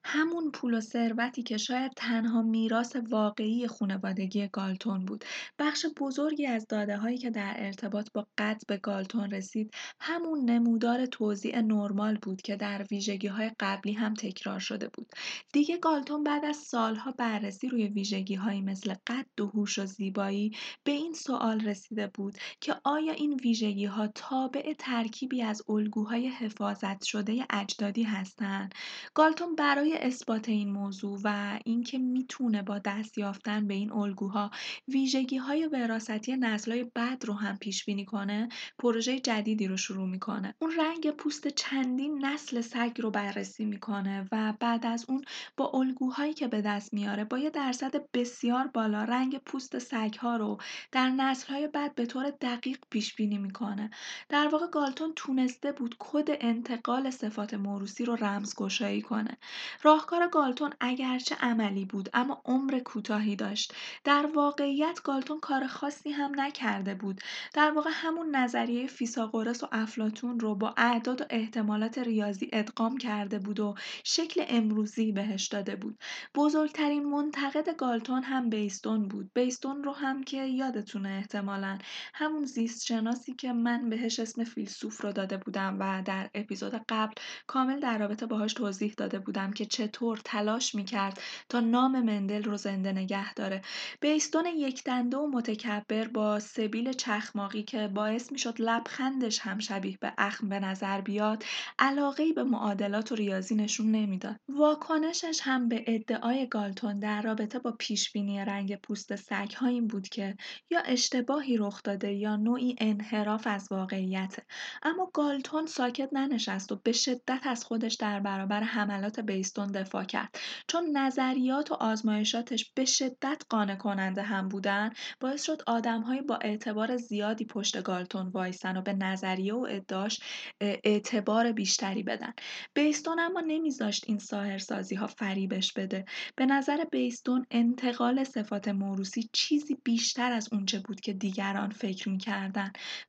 همون 0.04 0.50
پول 0.50 0.74
و 0.74 0.80
ثروتی 0.80 1.42
که 1.42 1.56
شاید 1.56 1.92
تنها 1.96 2.42
میراث 2.42 2.96
واقعی 3.10 3.66
خانوادگی 3.66 4.48
گالتون 4.48 5.04
بود. 5.04 5.24
بخش 5.58 5.86
بزرگی 5.96 6.46
از 6.46 6.66
داده 6.66 6.96
هایی 6.96 7.18
که 7.18 7.30
در 7.30 7.54
ارتباط 7.56 8.08
با 8.14 8.26
قد 8.38 8.62
به 8.68 8.76
گالتون 8.76 9.30
رسید 9.30 9.70
همون 10.00 10.50
نمودار 10.50 11.06
توزیع 11.06 11.60
نرمال 11.60 12.18
بود 12.22 12.42
که 12.42 12.56
در 12.56 12.86
ویژگی 12.90 13.26
های 13.26 13.50
قبلی 13.60 13.92
هم 13.92 14.14
تکرار 14.14 14.58
شده 14.58 14.88
بود. 14.88 15.06
دیگه 15.52 15.78
گالتون 15.78 16.24
بعد 16.24 16.44
از 16.44 16.56
سالها 16.56 17.10
بررسی 17.12 17.68
روی 17.68 17.88
ویژگی 17.88 18.34
هایی 18.34 18.62
مثل 18.62 18.94
قد 19.06 19.40
و 19.40 19.46
هوش 19.46 19.78
و 19.78 19.86
زیبایی 19.86 20.56
به 20.84 20.92
این 20.92 21.12
سوال 21.12 21.60
رسیده 21.60 22.10
بود 22.14 22.34
که 22.60 22.74
آیا 22.94 23.12
این 23.12 23.34
ویژگی 23.34 23.84
ها 23.84 24.06
تابع 24.06 24.74
ترکیبی 24.78 25.42
از 25.42 25.62
الگوهای 25.68 26.28
حفاظت 26.28 27.04
شده 27.04 27.46
اجدادی 27.50 28.02
هستند؟ 28.02 28.74
گالتون 29.14 29.54
برای 29.54 29.98
اثبات 29.98 30.48
این 30.48 30.72
موضوع 30.72 31.20
و 31.24 31.58
اینکه 31.64 31.98
می‌تونه 31.98 32.62
با 32.62 32.78
دست 32.78 33.18
یافتن 33.18 33.66
به 33.66 33.74
این 33.74 33.92
الگوها 33.92 34.50
ویژگی 34.88 35.36
های 35.36 35.66
وراثتی 35.66 36.36
نسل‌های 36.36 36.84
بعد 36.94 37.24
رو 37.24 37.34
هم 37.34 37.58
پیش 37.58 37.84
بینی 37.84 38.04
کنه 38.04 38.48
پروژه 38.78 39.20
جدیدی 39.20 39.66
رو 39.66 39.76
شروع 39.76 40.08
می‌کنه. 40.08 40.54
اون 40.58 40.72
رنگ 40.78 41.10
پوست 41.10 41.48
چندین 41.48 42.24
نسل 42.24 42.60
سگ 42.60 43.00
رو 43.00 43.10
بررسی 43.10 43.64
می‌کنه 43.64 44.28
و 44.32 44.54
بعد 44.60 44.86
از 44.86 45.04
اون 45.08 45.24
با 45.56 45.70
الگوهایی 45.74 46.34
که 46.34 46.48
به 46.48 46.62
دست 46.62 46.94
میاره 46.94 47.24
با 47.24 47.38
یه 47.38 47.50
درصد 47.50 48.10
بسیار 48.12 48.66
بالا 48.66 49.04
رنگ 49.04 49.38
پوست 49.38 49.78
سگ 49.78 50.14
ها 50.20 50.36
رو 50.36 50.58
در 50.92 51.10
نسل 51.10 51.52
های 51.52 51.68
بعد 51.68 51.94
به 51.94 52.06
طور 52.06 52.30
دقیق 52.30 52.83
پیش 52.90 53.14
بینی 53.14 53.38
می‌کنه. 53.38 53.90
در 54.28 54.48
واقع 54.48 54.66
گالتون 54.66 55.12
تونسته 55.16 55.72
بود 55.72 55.96
کد 55.98 56.28
انتقال 56.40 57.10
صفات 57.10 57.54
موروسی 57.54 58.04
رو 58.04 58.16
رمزگشایی 58.16 59.02
کنه. 59.02 59.36
راهکار 59.82 60.28
گالتون 60.28 60.72
اگرچه 60.80 61.34
عملی 61.34 61.84
بود 61.84 62.08
اما 62.14 62.42
عمر 62.44 62.78
کوتاهی 62.78 63.36
داشت. 63.36 63.74
در 64.04 64.26
واقعیت 64.34 65.00
گالتون 65.04 65.40
کار 65.40 65.66
خاصی 65.66 66.10
هم 66.10 66.40
نکرده 66.40 66.94
بود. 66.94 67.20
در 67.54 67.70
واقع 67.70 67.90
همون 67.92 68.36
نظریه 68.36 68.86
فیساغورس 68.86 69.62
و 69.62 69.68
افلاتون 69.72 70.40
رو 70.40 70.54
با 70.54 70.74
اعداد 70.76 71.20
و 71.20 71.24
احتمالات 71.30 71.98
ریاضی 71.98 72.48
ادغام 72.52 72.96
کرده 72.96 73.38
بود 73.38 73.60
و 73.60 73.74
شکل 74.04 74.44
امروزی 74.48 75.12
بهش 75.12 75.46
داده 75.46 75.76
بود. 75.76 75.98
بزرگترین 76.34 77.04
منتقد 77.04 77.76
گالتون 77.76 78.22
هم 78.22 78.50
بیستون 78.50 79.08
بود. 79.08 79.30
بیستون 79.34 79.84
رو 79.84 79.92
هم 79.92 80.24
که 80.24 80.44
یادتونه 80.44 81.08
احتمالا. 81.08 81.78
همون 82.14 82.44
زیست 82.44 82.73
شناسی 82.82 83.34
که 83.34 83.52
من 83.52 83.88
بهش 83.88 84.20
اسم 84.20 84.44
فیلسوف 84.44 85.00
رو 85.00 85.12
داده 85.12 85.36
بودم 85.36 85.76
و 85.80 86.02
در 86.02 86.30
اپیزود 86.34 86.74
قبل 86.88 87.12
کامل 87.46 87.80
در 87.80 87.98
رابطه 87.98 88.26
باهاش 88.26 88.52
توضیح 88.54 88.94
داده 88.96 89.18
بودم 89.18 89.52
که 89.52 89.64
چطور 89.66 90.20
تلاش 90.24 90.74
می‌کرد 90.74 91.20
تا 91.48 91.60
نام 91.60 92.00
مندل 92.00 92.42
رو 92.44 92.56
زنده 92.56 92.92
نگه 92.92 93.34
داره. 93.34 93.62
بیستون 94.00 94.46
یک 94.46 94.84
دنده 94.84 95.16
و 95.16 95.26
متکبر 95.26 96.08
با 96.08 96.40
سبیل 96.40 96.92
چخماقی 96.92 97.62
که 97.62 97.88
باعث 97.88 98.32
می‌شد 98.32 98.54
لبخندش 98.58 99.38
هم 99.38 99.58
شبیه 99.58 99.98
به 100.00 100.12
اخم 100.18 100.48
به 100.48 100.60
نظر 100.60 101.00
بیاد 101.00 101.44
علاقه 101.78 102.32
به 102.32 102.44
معادلات 102.44 103.12
و 103.12 103.14
ریاضی 103.14 103.54
نشون 103.54 103.90
نمی‌داد. 103.90 104.36
واکنشش 104.48 105.40
هم 105.42 105.68
به 105.68 105.84
ادعای 105.86 106.48
گالتون 106.48 106.98
در 106.98 107.22
رابطه 107.22 107.58
با 107.58 107.72
پیشبینی 107.72 108.44
رنگ 108.44 108.76
پوست 108.76 109.16
سگ 109.16 109.50
ها 109.56 109.66
این 109.66 109.86
بود 109.86 110.08
که 110.08 110.36
یا 110.70 110.80
اشتباهی 110.80 111.56
رخ 111.56 111.82
داده 111.82 112.12
یا 112.12 112.36
نوعی 112.36 112.63
انحراف 112.78 113.46
از 113.46 113.68
واقعیت 113.70 114.36
اما 114.82 115.10
گالتون 115.14 115.66
ساکت 115.66 116.08
ننشست 116.12 116.72
و 116.72 116.80
به 116.82 116.92
شدت 116.92 117.40
از 117.46 117.64
خودش 117.64 117.94
در 117.94 118.20
برابر 118.20 118.60
حملات 118.62 119.20
بیستون 119.20 119.72
دفاع 119.72 120.04
کرد. 120.04 120.38
چون 120.68 120.96
نظریات 120.96 121.70
و 121.70 121.74
آزمایشاتش 121.74 122.72
به 122.74 122.84
شدت 122.84 123.42
قانع 123.48 123.76
کننده 123.76 124.22
هم 124.22 124.48
بودن 124.48 124.90
باعث 125.20 125.42
شد 125.42 125.62
آدمهایی 125.66 126.22
با 126.22 126.36
اعتبار 126.36 126.96
زیادی 126.96 127.44
پشت 127.44 127.82
گالتون 127.82 128.28
وایسن 128.28 128.76
و 128.76 128.82
به 128.82 128.92
نظریه 128.92 129.54
و 129.54 129.66
ادعاش 129.70 130.20
اعتبار 130.60 131.52
بیشتری 131.52 132.02
بدن. 132.02 132.32
بیستون 132.74 133.18
اما 133.18 133.40
نمیذاشت 133.40 134.04
این 134.06 134.18
ساهرسازی 134.18 134.94
ها 134.94 135.06
فریبش 135.06 135.72
بده. 135.72 136.04
به 136.36 136.46
نظر 136.46 136.84
بیستون 136.84 137.46
انتقال 137.50 138.24
صفات 138.24 138.68
موروسی 138.68 139.28
چیزی 139.32 139.76
بیشتر 139.84 140.32
از 140.32 140.48
اونچه 140.52 140.78
بود 140.78 141.00
که 141.00 141.12
دیگران 141.12 141.70
فکر 141.70 142.08
می‌کردن. 142.08 142.53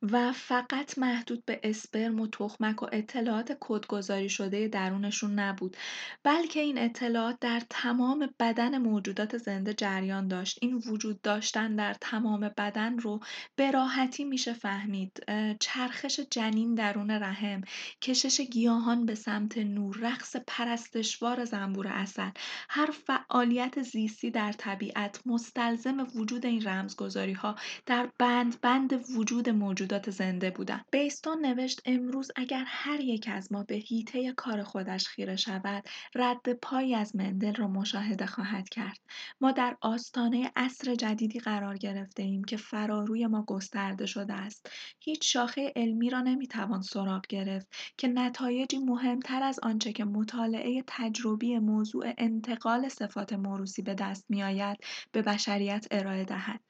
و 0.02 0.32
فقط 0.32 0.98
محدود 0.98 1.44
به 1.44 1.60
اسپرم 1.62 2.20
و 2.20 2.26
تخمک 2.26 2.82
و 2.82 2.86
اطلاعات 2.92 3.56
کدگذاری 3.60 4.28
شده 4.28 4.68
درونشون 4.68 5.38
نبود. 5.38 5.76
بلکه 6.22 6.60
این 6.60 6.78
اطلاعات 6.78 7.36
در 7.40 7.62
تمام 7.70 8.30
بدن 8.40 8.78
موجودات 8.78 9.38
زنده 9.38 9.74
جریان 9.74 10.28
داشت. 10.28 10.58
این 10.62 10.82
وجود 10.86 11.22
داشتن 11.22 11.76
در 11.76 11.94
تمام 12.00 12.48
بدن 12.56 12.98
رو 12.98 13.20
به 13.56 13.70
راحتی 13.70 14.24
میشه 14.24 14.52
فهمید. 14.52 15.22
چرخش 15.60 16.20
جنین 16.30 16.74
درون 16.74 17.10
رحم 17.10 17.60
کشش 18.02 18.40
گیاهان 18.40 19.06
به 19.06 19.14
سمت 19.14 19.58
نور 19.58 19.96
رقص 20.00 20.36
پرستشوار 20.46 21.44
زنبور 21.44 21.86
اصل 21.88 22.30
هر 22.68 22.90
فعالیت 23.06 23.82
زیستی 23.82 24.30
در 24.30 24.52
طبیعت 24.52 25.20
مستلزم 25.26 26.06
وجود 26.14 26.46
این 26.46 26.68
رمزگذاری 26.68 27.32
ها 27.32 27.56
در 27.86 28.08
بند 28.18 28.60
بند 28.60 29.10
وجود 29.10 29.25
موجودات 29.32 30.10
زنده 30.10 30.50
بودن. 30.50 30.80
بیستون 30.90 31.46
نوشت 31.46 31.82
امروز 31.84 32.30
اگر 32.36 32.64
هر 32.66 33.00
یک 33.00 33.28
از 33.32 33.52
ما 33.52 33.62
به 33.62 33.74
هیته 33.74 34.32
کار 34.32 34.62
خودش 34.62 35.08
خیره 35.08 35.36
شود 35.36 35.84
رد 36.14 36.52
پایی 36.52 36.94
از 36.94 37.16
مندل 37.16 37.54
را 37.54 37.68
مشاهده 37.68 38.26
خواهد 38.26 38.68
کرد. 38.68 38.98
ما 39.40 39.52
در 39.52 39.76
آستانه 39.80 40.52
عصر 40.56 40.94
جدیدی 40.94 41.38
قرار 41.38 41.76
گرفته 41.76 42.22
ایم 42.22 42.44
که 42.44 42.56
فراروی 42.56 43.26
ما 43.26 43.42
گسترده 43.42 44.06
شده 44.06 44.34
است. 44.34 44.70
هیچ 45.00 45.32
شاخه 45.32 45.72
علمی 45.76 46.10
را 46.10 46.20
نمی‌توان 46.20 46.82
سراغ 46.82 47.26
گرفت 47.28 47.68
که 47.96 48.08
نتایجی 48.08 48.78
مهمتر 48.78 49.42
از 49.42 49.60
آنچه 49.62 49.92
که 49.92 50.04
مطالعه 50.04 50.84
تجربی 50.86 51.58
موضوع 51.58 52.12
انتقال 52.18 52.88
صفات 52.88 53.32
موروسی 53.32 53.82
به 53.82 53.94
دست 53.94 54.24
میآید 54.28 54.76
به 55.12 55.22
بشریت 55.22 55.86
ارائه 55.90 56.24
دهد. 56.24 56.60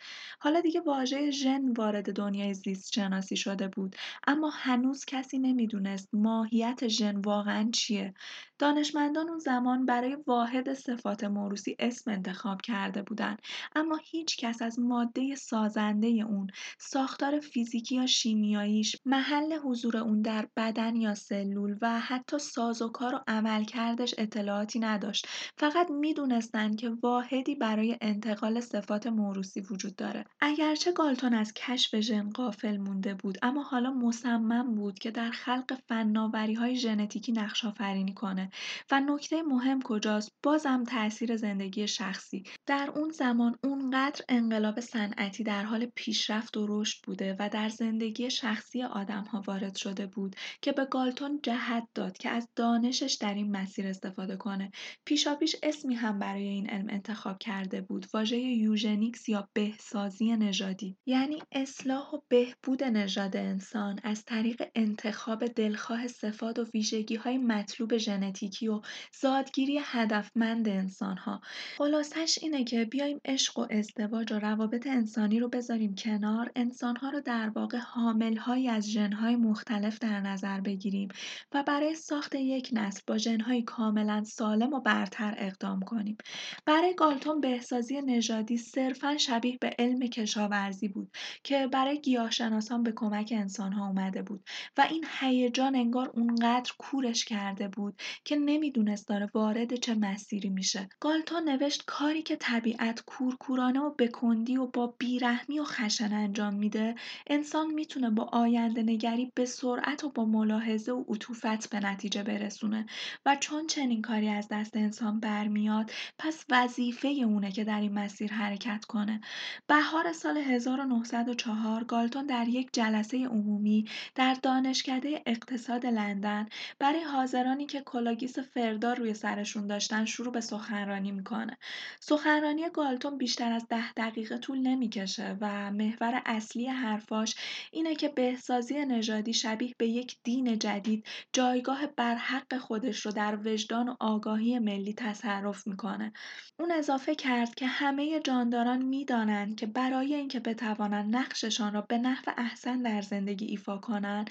حالا 0.41 0.61
دیگه 0.61 0.81
واژه 0.81 1.31
ژن 1.31 1.73
وارد 1.73 2.13
دنیای 2.13 2.46
زیست 2.55 2.93
شناسی 2.93 3.37
شده 3.37 3.69
بود. 3.69 3.97
اما 4.27 4.51
هنوز 4.51 5.05
کسی 5.05 5.39
نمی‌دونست 5.39 6.09
ماهیت 6.13 6.89
ژن 6.89 7.17
واقعا 7.17 7.71
چیه. 7.75 8.15
دانشمندان 8.59 9.29
اون 9.29 9.39
زمان 9.39 9.87
برای 9.87 10.17
واحد 10.27 10.75
صفات 10.75 11.25
موروسی 11.25 11.77
اسم 11.79 12.11
انتخاب 12.11 12.63
کرده 12.63 13.03
بودند 13.03 13.43
اما 13.77 13.99
هیچ 14.05 14.37
کس 14.37 14.63
از 14.63 14.79
ماده 14.79 15.35
سازنده 15.35 16.07
اون 16.07 16.47
ساختار 16.79 17.41
فیزیکی 17.41 17.97
یا 17.97 18.07
شیمیاییش 18.07 18.97
محل 19.05 19.53
حضور 19.65 19.97
اون 19.97 20.23
در 20.23 20.49
بدن 20.57 20.97
یا 20.97 21.15
سلول 21.15 21.77
و 21.83 22.01
حتی 22.01 22.39
سازوکار 22.39 23.15
و 23.15 23.21
عملکردش 23.29 24.15
اطلاعاتی 24.19 24.79
نداشت. 24.79 25.29
فقط 25.59 25.91
می‌دونستند 25.91 26.77
که 26.77 26.91
واحدی 27.03 27.55
برای 27.55 27.97
انتقال 28.01 28.61
صفات 28.61 29.07
موروسی 29.07 29.61
وجود 29.61 29.97
داره. 29.97 30.25
اگرچه 30.41 30.93
گالتون 30.93 31.35
از 31.35 31.53
کشف 31.55 32.01
ژن 32.01 32.31
قافل 32.31 32.77
مونده 32.77 33.15
بود 33.15 33.39
اما 33.43 33.63
حالا 33.63 33.91
مصمم 33.91 34.75
بود 34.75 34.99
که 34.99 35.11
در 35.11 35.31
خلق 35.31 35.79
فناوری 35.89 36.55
های 36.55 36.77
ژنتیکی 36.77 37.33
نقش 37.33 37.65
آفرینی 37.65 38.15
کنه. 38.15 38.46
و 38.91 39.01
نکته 39.01 39.43
مهم 39.43 39.83
کجاست؟ 39.83 40.33
بازم 40.43 40.85
تاثیر 40.85 41.37
زندگی 41.37 41.89
شخصی. 41.89 42.43
در 42.67 42.91
اون 42.95 43.11
زمان 43.11 43.59
اونقدر 43.65 44.25
انقلاب 44.29 44.81
صنعتی 44.81 45.45
در 45.45 45.63
حال 45.63 45.87
پیشرفت 45.95 46.57
و 46.57 46.67
رشد 46.69 47.05
بوده 47.05 47.37
و 47.39 47.49
در 47.49 47.69
زندگی 47.69 48.31
شخصی 48.31 48.83
آدم 48.83 49.25
ها 49.25 49.43
وارد 49.47 49.77
شده 49.77 50.07
بود 50.07 50.37
که 50.63 50.73
به 50.73 50.85
گالتون 50.85 51.41
جهت 51.43 51.89
داد 51.95 52.19
که 52.19 52.29
از 52.29 52.49
دانشش 52.57 53.19
در 53.21 53.35
این 53.35 53.57
مسیر 53.57 53.87
استفاده 53.87 54.37
کنه. 54.37 54.71
پیشاپیش 55.05 55.57
اسمی 55.63 55.95
هم 55.95 56.19
برای 56.19 56.49
این 56.49 56.71
علم 56.71 56.87
انتخاب 56.91 57.39
کرده 57.39 57.81
بود 57.81 58.07
واژه 58.15 58.37
یوژنیکس 58.39 59.29
یا 59.29 59.49
بهسازی 59.53 60.37
نژادی. 60.37 60.97
یعنی 61.07 61.43
اصلاح 61.53 62.11
و 62.15 62.21
بهبود 62.29 62.85
نژاد 62.85 63.37
انسان 63.37 64.01
از 64.03 64.25
طریق 64.25 64.63
انتخاب 64.75 65.47
دلخواه 65.47 66.09
صفات 66.09 66.59
و 66.59 66.65
ویژگی 66.75 67.17
های 67.17 67.39
مطلوب 67.39 67.97
ژنتیکی 68.37 68.69
و 68.69 68.81
زادگیری 69.21 69.81
هدفمند 69.85 70.69
انسان 70.69 71.17
ها 71.17 71.41
خلاصش 71.79 72.39
اینه 72.43 72.65
که 72.65 72.85
بیایم 72.85 73.21
عشق 73.25 73.59
و 73.59 73.67
ازدواج 73.71 74.33
و 74.33 74.39
روابط 74.39 74.87
انسانی 74.87 75.41
رو 75.41 75.49
بذاریم 75.49 75.95
کنار 75.95 76.51
انسان 76.57 76.97
ها 76.97 77.11
رو 77.11 77.21
در 77.21 77.49
واقع 77.49 77.79
حامل 77.79 78.37
های 78.37 78.69
از 78.69 78.91
ژن 78.91 79.13
های 79.13 79.37
مختلف 79.37 79.99
در 79.99 80.21
نظر 80.21 80.61
بگیریم 80.61 81.09
و 81.53 81.63
برای 81.63 81.95
ساخت 81.95 82.35
یک 82.35 82.71
نسل 82.73 83.01
با 83.07 83.19
ژن 83.19 83.41
های 83.41 83.63
کاملا 83.63 84.25
سالم 84.25 84.73
و 84.73 84.81
برتر 84.81 85.35
اقدام 85.39 85.81
کنیم. 85.81 86.17
برای 86.65 86.95
گالتون 86.95 87.41
بهسازی 87.41 88.03
نژادی 88.03 88.57
صرفا 88.57 89.17
شبیه 89.17 89.59
به 89.61 89.71
علم 89.79 90.01
کشاورزی 90.01 90.89
بود 90.89 91.17
که 91.43 91.67
برای 91.67 92.01
گیاهشناسان 92.01 92.83
به 92.83 92.93
کمک 92.97 93.33
انسانها 93.37 93.87
اومده 93.87 94.23
بود 94.23 94.45
و 94.77 94.87
این 94.91 95.05
هیجان 95.21 95.77
انگار 95.77 96.11
اونقدر 96.15 96.73
کورش 96.79 97.25
کرده 97.25 97.69
بود 97.69 97.95
که 98.27 98.37
نمی‌دونست 98.37 99.09
داره 99.09 99.31
وارد 99.35 99.75
چه 99.75 99.95
مسیری 99.95 100.49
میشه. 100.49 100.89
گالتون 101.01 101.49
نوشت 101.49 101.83
کاری 101.87 102.23
که 102.23 102.37
طبیعت 102.37 103.03
کورکورانه 103.07 103.81
و 103.81 103.95
بکندی 103.99 104.57
و 104.57 104.67
با 104.67 104.95
بیرحمی 104.99 105.59
و 105.59 105.65
خشن 105.65 106.13
انجام 106.13 106.55
میده 106.55 106.95
انسان 107.27 107.75
می‌تونه 107.75 108.11
با 108.11 108.25
آینده 108.25 108.83
نگری 108.83 109.33
به 109.35 109.45
سرعت 109.45 110.05
و 110.05 110.11
با 110.11 110.25
ملاحظه 110.25 110.93
و 110.93 111.05
عطوفت 111.09 111.71
به 111.71 111.81
نتیجه 111.81 112.23
برسونه 112.23 112.87
و 113.27 113.37
چون 113.41 113.67
چنین 113.67 114.03
کاری 114.03 114.29
از 114.29 114.49
دست 114.51 114.77
انسان 114.77 115.21
برمیاد 115.21 115.91
پس 116.19 116.45
وظیفه 116.51 117.09
اونه 117.09 117.53
که 117.53 117.65
در 117.65 117.81
این 117.81 117.93
مسیر 117.93 118.33
حرکت 118.33 118.85
کنه. 118.85 119.21
بهار 119.67 120.13
سال 120.13 120.37
1904 120.37 121.85
گالتون 121.85 122.27
در 122.27 122.49
یک 122.49 122.69
جلسه 122.73 123.27
عمومی 123.27 123.89
در 124.15 124.35
دانشکده 124.43 125.23
اقتصاد 125.27 125.87
لندن 125.87 126.47
برای 126.79 127.03
حاضرانی 127.03 127.67
که 127.67 127.81
کلاه‌گیس 128.17 128.39
فردار 128.39 128.97
روی 128.97 129.15
سرشون 129.15 129.67
داشتن 129.67 130.05
شروع 130.05 130.33
به 130.33 130.41
سخنرانی 130.41 131.13
می‌کنه. 131.13 131.57
سخنرانی 132.01 132.71
گالتون 132.71 133.19
بیشتر 133.19 133.53
از 133.53 133.67
ده 133.69 133.93
دقیقه 133.93 134.39
طول 134.39 134.59
نمی‌کشه 134.59 135.37
و 135.41 135.71
محور 135.73 136.23
اصلی 136.27 136.67
حرفاش 136.67 137.35
اینه 137.73 137.95
که 137.95 138.09
بهسازی 138.09 138.85
نژادی 138.85 139.33
شبیه 139.33 139.75
به 139.79 139.87
یک 139.87 140.17
دین 140.25 140.59
جدید 140.59 141.07
جایگاه 141.33 141.87
برحق 141.87 142.59
خودش 142.59 143.07
رو 143.07 143.13
در 143.13 143.39
وجدان 143.45 143.89
و 143.89 143.97
آگاهی 144.01 144.59
ملی 144.59 144.95
تصرف 144.95 145.67
می‌کنه. 145.67 146.13
اون 146.59 146.73
اضافه 146.73 147.15
کرد 147.15 147.55
که 147.55 147.67
همه 147.67 148.21
جانداران 148.21 148.83
می‌دانند 148.83 149.57
که 149.57 149.67
برای 149.67 150.15
اینکه 150.15 150.41
بتوانند 150.41 151.17
نقششان 151.17 151.73
را 151.75 151.81
به 151.81 151.99
نحو 151.99 152.33
احسن 152.37 152.83
در 152.83 153.03
زندگی 153.03 153.47
ایفا 153.47 153.79
کنند 153.79 154.31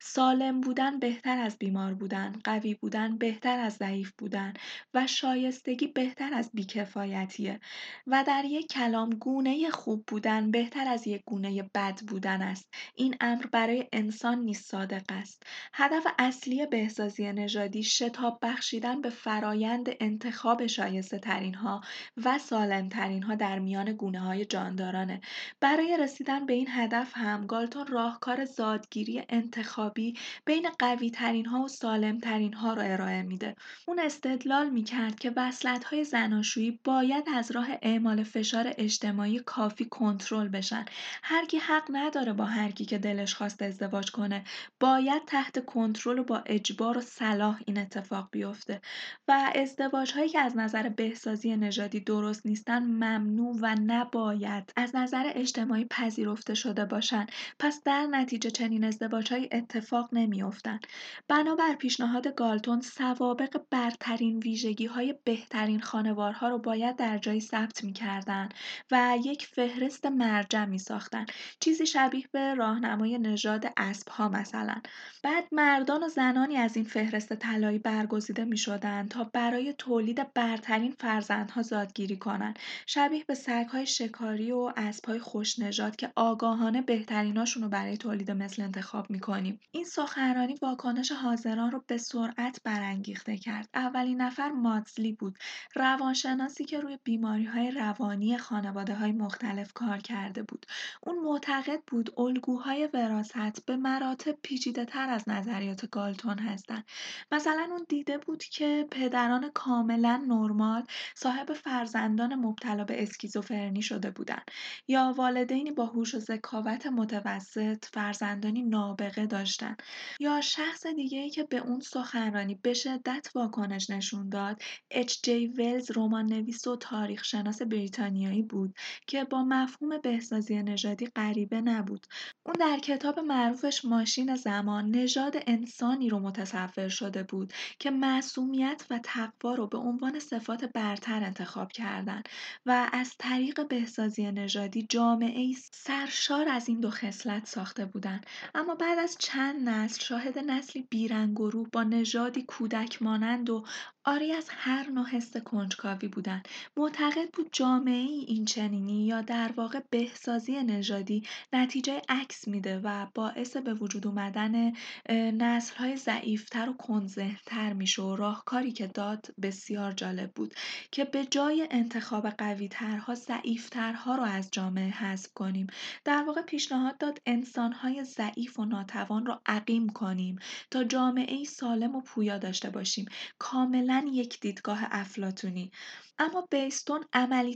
سالم 0.00 0.60
بودن 0.60 0.98
بهتر 0.98 1.38
از 1.38 1.58
بیمار 1.58 1.94
بودن 1.94 2.32
قوی 2.44 2.74
بودن 2.74 3.18
بهتر 3.26 3.58
از 3.58 3.72
ضعیف 3.72 4.12
بودن 4.18 4.54
و 4.94 5.06
شایستگی 5.06 5.86
بهتر 5.86 6.34
از 6.34 6.50
بیکفایتیه. 6.54 7.60
و 8.06 8.24
در 8.26 8.44
یک 8.44 8.68
کلام 8.68 9.10
گونه 9.10 9.70
خوب 9.70 10.04
بودن 10.06 10.50
بهتر 10.50 10.88
از 10.88 11.06
یک 11.06 11.22
گونه 11.26 11.62
بد 11.62 12.00
بودن 12.08 12.42
است. 12.42 12.74
این 12.94 13.16
امر 13.20 13.46
برای 13.46 13.88
انسان 13.92 14.38
نیز 14.38 14.60
صادق 14.60 15.02
است. 15.08 15.42
هدف 15.72 16.06
اصلی 16.18 16.66
بهسازی 16.66 17.32
نژادی 17.32 17.82
شتاب 17.82 18.38
بخشیدن 18.42 19.00
به 19.00 19.10
فرایند 19.10 19.88
انتخاب 20.00 20.66
شایسته 20.66 21.18
ترین 21.18 21.54
ها 21.54 21.80
و 22.24 22.38
سالم 22.38 22.88
ترین 22.88 23.22
ها 23.22 23.34
در 23.34 23.58
میان 23.58 23.92
گونه 23.92 24.20
های 24.20 24.44
جاندارانه. 24.44 25.20
برای 25.60 25.96
رسیدن 26.00 26.46
به 26.46 26.52
این 26.52 26.68
هدف 26.70 27.12
هم 27.14 27.46
گالتون 27.46 27.86
راهکار 27.86 28.44
زادگیری 28.44 29.22
انتخابی 29.28 30.14
بین 30.44 30.68
قوی 30.78 31.10
ترین 31.10 31.46
ها 31.46 31.62
و 31.62 31.68
سالم 31.68 32.18
ترین 32.18 32.52
ها 32.52 32.74
را 32.74 32.82
ارائه 32.82 33.15
میده. 33.22 33.56
اون 33.86 33.98
استدلال 33.98 34.70
می‌کرد 34.70 35.18
که 35.18 35.32
وصلت 35.36 35.84
های 35.84 36.04
زناشویی 36.04 36.80
باید 36.84 37.24
از 37.34 37.50
راه 37.50 37.66
اعمال 37.82 38.22
فشار 38.22 38.74
اجتماعی 38.78 39.38
کافی 39.38 39.84
کنترل 39.84 40.48
بشن. 40.48 40.84
هر 41.22 41.44
کی 41.44 41.58
حق 41.58 41.84
نداره 41.90 42.32
با 42.32 42.44
هر 42.44 42.70
کی 42.70 42.84
که 42.84 42.98
دلش 42.98 43.34
خواست 43.34 43.62
ازدواج 43.62 44.10
کنه 44.10 44.44
باید 44.80 45.24
تحت 45.26 45.64
کنترل 45.64 46.18
و 46.18 46.24
با 46.24 46.42
اجبار 46.46 46.98
و 46.98 47.00
صلاح 47.00 47.60
این 47.66 47.78
اتفاق 47.78 48.28
بیفته. 48.30 48.80
و 49.28 49.52
ازدواج 49.54 50.12
هایی 50.12 50.28
که 50.28 50.40
از 50.40 50.56
نظر 50.56 50.88
بهسازی 50.88 51.56
نژادی 51.56 52.00
درست 52.00 52.46
نیستن 52.46 52.82
ممنوع 52.82 53.56
و 53.60 53.76
نباید 53.86 54.72
از 54.76 54.96
نظر 54.96 55.32
اجتماعی 55.34 55.84
پذیرفته 55.84 56.54
شده 56.54 56.84
باشند 56.84 57.32
پس 57.58 57.82
در 57.84 58.06
نتیجه 58.06 58.50
چنین 58.50 58.84
ازدواجهایی 58.84 59.48
اتفاق 59.52 60.08
نمیافتند 60.12 60.86
بنابر 61.28 61.74
پیشنهاد 61.74 62.34
گالتون 62.34 62.80
سوابق 63.14 63.60
برترین 63.70 64.38
ویژگی 64.38 64.86
های 64.86 65.14
بهترین 65.24 65.80
خانوارها 65.80 66.48
رو 66.48 66.58
باید 66.58 66.96
در 66.96 67.18
جایی 67.18 67.40
ثبت 67.40 67.84
می‌کردند 67.84 68.54
و 68.90 69.18
یک 69.24 69.46
فهرست 69.46 70.06
مرجع 70.06 70.64
می 70.64 70.78
ساختن. 70.78 71.26
چیزی 71.60 71.86
شبیه 71.86 72.24
به 72.32 72.54
راهنمای 72.54 73.18
نژاد 73.18 73.72
اسب 73.76 74.08
ها 74.08 74.28
مثلا. 74.28 74.74
بعد 75.22 75.44
مردان 75.52 76.02
و 76.02 76.08
زنانی 76.08 76.56
از 76.56 76.76
این 76.76 76.84
فهرست 76.84 77.34
طلایی 77.34 77.78
برگزیده 77.78 78.44
می 78.44 78.56
شدن 78.56 79.08
تا 79.08 79.24
برای 79.24 79.72
تولید 79.72 80.32
برترین 80.32 80.94
فرزندها 81.00 81.62
زادگیری 81.62 82.16
کنند 82.16 82.58
شبیه 82.86 83.24
به 83.24 83.34
سگهای 83.34 83.86
شکاری 83.86 84.52
و 84.52 84.72
اسبهای 84.76 85.18
خوشنژاد 85.18 85.96
که 85.96 86.12
آگاهانه 86.16 86.82
بهتریناشون 86.82 87.62
رو 87.62 87.68
برای 87.68 87.96
تولید 87.96 88.30
مثل 88.30 88.62
انتخاب 88.62 89.10
می‌کنیم. 89.10 89.60
این 89.70 89.84
سخنرانی 89.84 90.54
واکنش 90.62 91.12
حاضران 91.12 91.70
رو 91.70 91.84
به 91.86 91.98
سرعت 91.98 92.60
برانگیخته 92.86 93.36
کرد 93.36 93.68
اولین 93.74 94.20
نفر 94.20 94.48
ماتزلی 94.48 95.12
بود 95.12 95.38
روانشناسی 95.74 96.64
که 96.64 96.80
روی 96.80 96.98
های 97.46 97.70
روانی 97.70 98.34
های 98.34 99.12
مختلف 99.12 99.72
کار 99.72 99.98
کرده 99.98 100.42
بود. 100.42 100.66
اون 101.00 101.18
معتقد 101.18 101.80
بود 101.86 102.20
الگوهای 102.20 102.88
وراثت 102.94 103.64
به 103.64 103.76
مراتب 103.76 104.36
تر 104.84 105.10
از 105.10 105.28
نظریات 105.28 105.90
گالتون 105.90 106.38
هستند. 106.38 106.84
مثلا 107.32 107.68
اون 107.70 107.86
دیده 107.88 108.18
بود 108.18 108.44
که 108.44 108.86
پدران 108.90 109.50
کاملا 109.54 110.24
نرمال 110.28 110.82
صاحب 111.14 111.52
فرزندان 111.52 112.34
مبتلا 112.34 112.84
به 112.84 113.02
اسکیزوفرنی 113.02 113.82
شده 113.82 114.10
بودند 114.10 114.50
یا 114.88 115.14
والدینی 115.16 115.70
با 115.70 115.86
هوش 115.86 116.14
و 116.14 116.18
ذکاوت 116.18 116.86
متوسط 116.86 117.84
فرزندانی 117.84 118.62
نابغه 118.62 119.26
داشتن 119.26 119.76
یا 120.20 120.40
شخص 120.40 120.86
دیگه 120.86 121.18
ای 121.18 121.30
که 121.30 121.44
به 121.44 121.56
اون 121.56 121.80
سخنرانی 121.80 122.54
به 122.54 122.75
شدت 122.76 123.30
واکنش 123.34 123.90
نشون 123.90 124.28
داد. 124.28 124.62
اچ 124.90 125.18
جی 125.22 125.46
ولز 125.46 125.90
رمان 125.96 126.26
نویس 126.26 126.66
و 126.66 126.76
تاریخ 126.76 127.24
شناس 127.24 127.62
بریتانیایی 127.62 128.42
بود 128.42 128.74
که 129.06 129.24
با 129.24 129.44
مفهوم 129.44 129.98
بهسازی 129.98 130.62
نژادی 130.62 131.06
غریبه 131.06 131.60
نبود. 131.60 132.06
اون 132.46 132.54
در 132.60 132.78
کتاب 132.78 133.20
معروفش 133.20 133.84
ماشین 133.84 134.36
زمان 134.36 134.90
نژاد 134.90 135.36
انسانی 135.46 136.08
رو 136.08 136.18
متصور 136.18 136.88
شده 136.88 137.22
بود 137.22 137.52
که 137.78 137.90
معصومیت 137.90 138.86
و 138.90 139.00
تقوا 139.04 139.54
رو 139.54 139.66
به 139.66 139.78
عنوان 139.78 140.20
صفات 140.20 140.64
برتر 140.64 141.24
انتخاب 141.24 141.72
کردن 141.72 142.22
و 142.66 142.90
از 142.92 143.14
طریق 143.18 143.68
بهسازی 143.68 144.32
نژادی 144.32 144.86
جامعه 144.88 145.52
سرشار 145.72 146.48
از 146.48 146.68
این 146.68 146.80
دو 146.80 146.90
خصلت 146.90 147.46
ساخته 147.46 147.84
بودند 147.84 148.26
اما 148.54 148.74
بعد 148.74 148.98
از 148.98 149.16
چند 149.18 149.68
نسل 149.68 150.00
شاهد 150.00 150.38
نسلی 150.38 150.82
بیرنگ 150.90 151.40
و 151.40 151.66
با 151.72 151.82
نژادی 151.84 152.44
کودک 152.66 153.02
مانند 153.02 153.50
و 153.50 153.64
آری 154.08 154.32
از 154.32 154.46
هر 154.50 154.90
نوع 154.90 155.06
حس 155.06 155.36
کنجکاوی 155.36 156.08
بودند 156.08 156.48
معتقد 156.76 157.30
بود 157.32 157.48
جامعه 157.52 157.94
ای 157.94 158.24
این 158.28 158.44
چنینی 158.44 159.06
یا 159.06 159.22
در 159.22 159.52
واقع 159.56 159.80
بهسازی 159.90 160.62
نژادی 160.62 161.22
نتیجه 161.52 162.02
عکس 162.08 162.48
میده 162.48 162.80
و 162.84 163.06
باعث 163.14 163.56
به 163.56 163.74
وجود 163.74 164.06
اومدن 164.06 164.72
نسل 165.10 165.76
های 165.76 165.96
ضعیفتر 165.96 166.68
و 166.68 166.72
کنزهتر 166.72 167.72
میشه 167.72 168.02
و 168.02 168.16
راهکاری 168.16 168.72
که 168.72 168.86
داد 168.86 169.26
بسیار 169.42 169.92
جالب 169.92 170.32
بود 170.32 170.54
که 170.90 171.04
به 171.04 171.24
جای 171.24 171.68
انتخاب 171.70 172.28
قوی 172.28 172.68
ترها 172.68 173.14
ضعیفترها 173.14 174.14
رو 174.14 174.22
از 174.22 174.48
جامعه 174.52 174.90
حذف 174.90 175.32
کنیم. 175.34 175.66
در 176.04 176.22
واقع 176.22 176.42
پیشنهاد 176.42 176.98
داد 176.98 177.20
انسان 177.26 177.72
های 177.72 178.04
ضعیف 178.04 178.58
و 178.58 178.64
ناتوان 178.64 179.26
رو 179.26 179.40
عقیم 179.46 179.88
کنیم 179.88 180.38
تا 180.70 180.84
جامعه 180.84 181.34
ای 181.34 181.44
سالم 181.44 181.96
و 181.96 182.00
پویا 182.00 182.38
داشته 182.38 182.70
باشیم. 182.70 183.06
کاملا 183.38 183.95
یک 184.04 184.40
دیدگاه 184.40 184.80
افلاتونی 184.90 185.70
اما 186.18 186.48
بیستون 186.50 187.04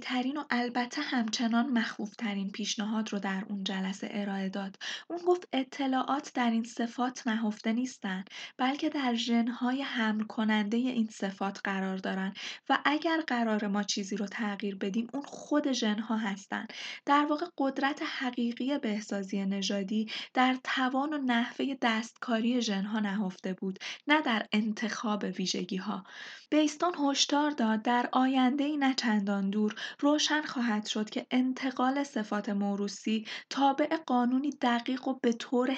ترین 0.02 0.36
و 0.36 0.44
البته 0.50 1.02
همچنان 1.02 1.84
ترین 2.18 2.50
پیشنهاد 2.50 3.12
رو 3.12 3.18
در 3.18 3.44
اون 3.48 3.64
جلسه 3.64 4.08
ارائه 4.10 4.48
داد. 4.48 4.76
اون 5.08 5.18
گفت 5.26 5.48
اطلاعات 5.52 6.30
در 6.34 6.50
این 6.50 6.64
صفات 6.64 7.26
نهفته 7.26 7.72
نیستند 7.72 8.30
بلکه 8.56 8.88
در 8.88 9.14
ژن‌های 9.14 9.82
حمل 9.82 10.24
کننده 10.24 10.76
این 10.76 11.08
صفات 11.12 11.60
قرار 11.64 11.96
دارن 11.96 12.32
و 12.68 12.78
اگر 12.84 13.20
قرار 13.26 13.66
ما 13.66 13.82
چیزی 13.82 14.16
رو 14.16 14.26
تغییر 14.26 14.76
بدیم 14.76 15.08
اون 15.12 15.22
خود 15.22 15.72
ژن‌ها 15.72 16.16
هستن. 16.16 16.66
در 17.06 17.26
واقع 17.30 17.46
قدرت 17.58 18.02
حقیقی 18.18 18.78
بهسازی 18.78 19.46
نژادی 19.46 20.10
در 20.34 20.56
توان 20.64 21.12
و 21.12 21.18
نحوه 21.18 21.66
دستکاری 21.82 22.62
ژن‌ها 22.62 23.00
نهفته 23.00 23.52
بود 23.52 23.78
نه 24.06 24.22
در 24.22 24.46
انتخاب 24.52 25.24
ویژگی‌ها. 25.38 26.04
بیستون 26.50 26.92
هشدار 26.98 27.50
داد 27.50 27.82
در 27.82 28.08
ای 28.14 28.49
نه 28.76 28.94
چندان 28.94 29.50
دور 29.50 29.74
روشن 30.00 30.42
خواهد 30.42 30.86
شد 30.86 31.10
که 31.10 31.26
انتقال 31.30 32.04
صفات 32.04 32.48
موروسی 32.48 33.26
تابع 33.50 33.96
قانونی 34.06 34.50
دقیق 34.62 35.08
و 35.08 35.18
به 35.22 35.32
طور 35.32 35.70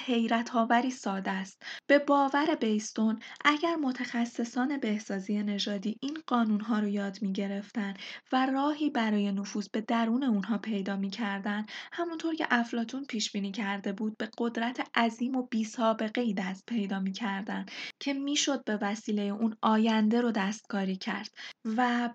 آوری 0.54 0.90
ساده 0.90 1.30
است. 1.30 1.62
به 1.86 1.98
باور 1.98 2.54
بیستون 2.54 3.18
اگر 3.44 3.76
متخصصان 3.76 4.78
بهسازی 4.78 5.42
نژادی 5.42 5.96
این 6.00 6.18
قانونها 6.26 6.78
رو 6.78 6.88
یاد 6.88 7.18
گرفتن 7.32 7.94
و 8.32 8.46
راهی 8.46 8.90
برای 8.90 9.32
نفوذ 9.32 9.68
به 9.68 9.80
درون 9.80 10.22
اونها 10.22 10.58
پیدا 10.58 10.96
می‌کردن 10.96 11.66
همونطور 11.92 12.34
که 12.34 12.46
افلاتون 12.50 13.04
پیش 13.04 13.32
بینی 13.32 13.52
کرده 13.52 13.92
بود 13.92 14.16
به 14.16 14.28
قدرت 14.38 14.88
عظیم 14.94 15.36
و 15.36 15.48
سابقه 15.64 16.20
ای 16.20 16.34
دست 16.34 16.66
پیدا 16.66 17.00
می‌کردن 17.00 17.66
که 18.00 18.14
می‌شد 18.14 18.64
به 18.64 18.78
وسیله 18.82 19.22
اون 19.22 19.56
آینده 19.62 20.20
رو 20.20 20.32
دستکاری 20.32 20.96
کرد 20.96 21.30
و 21.64 22.10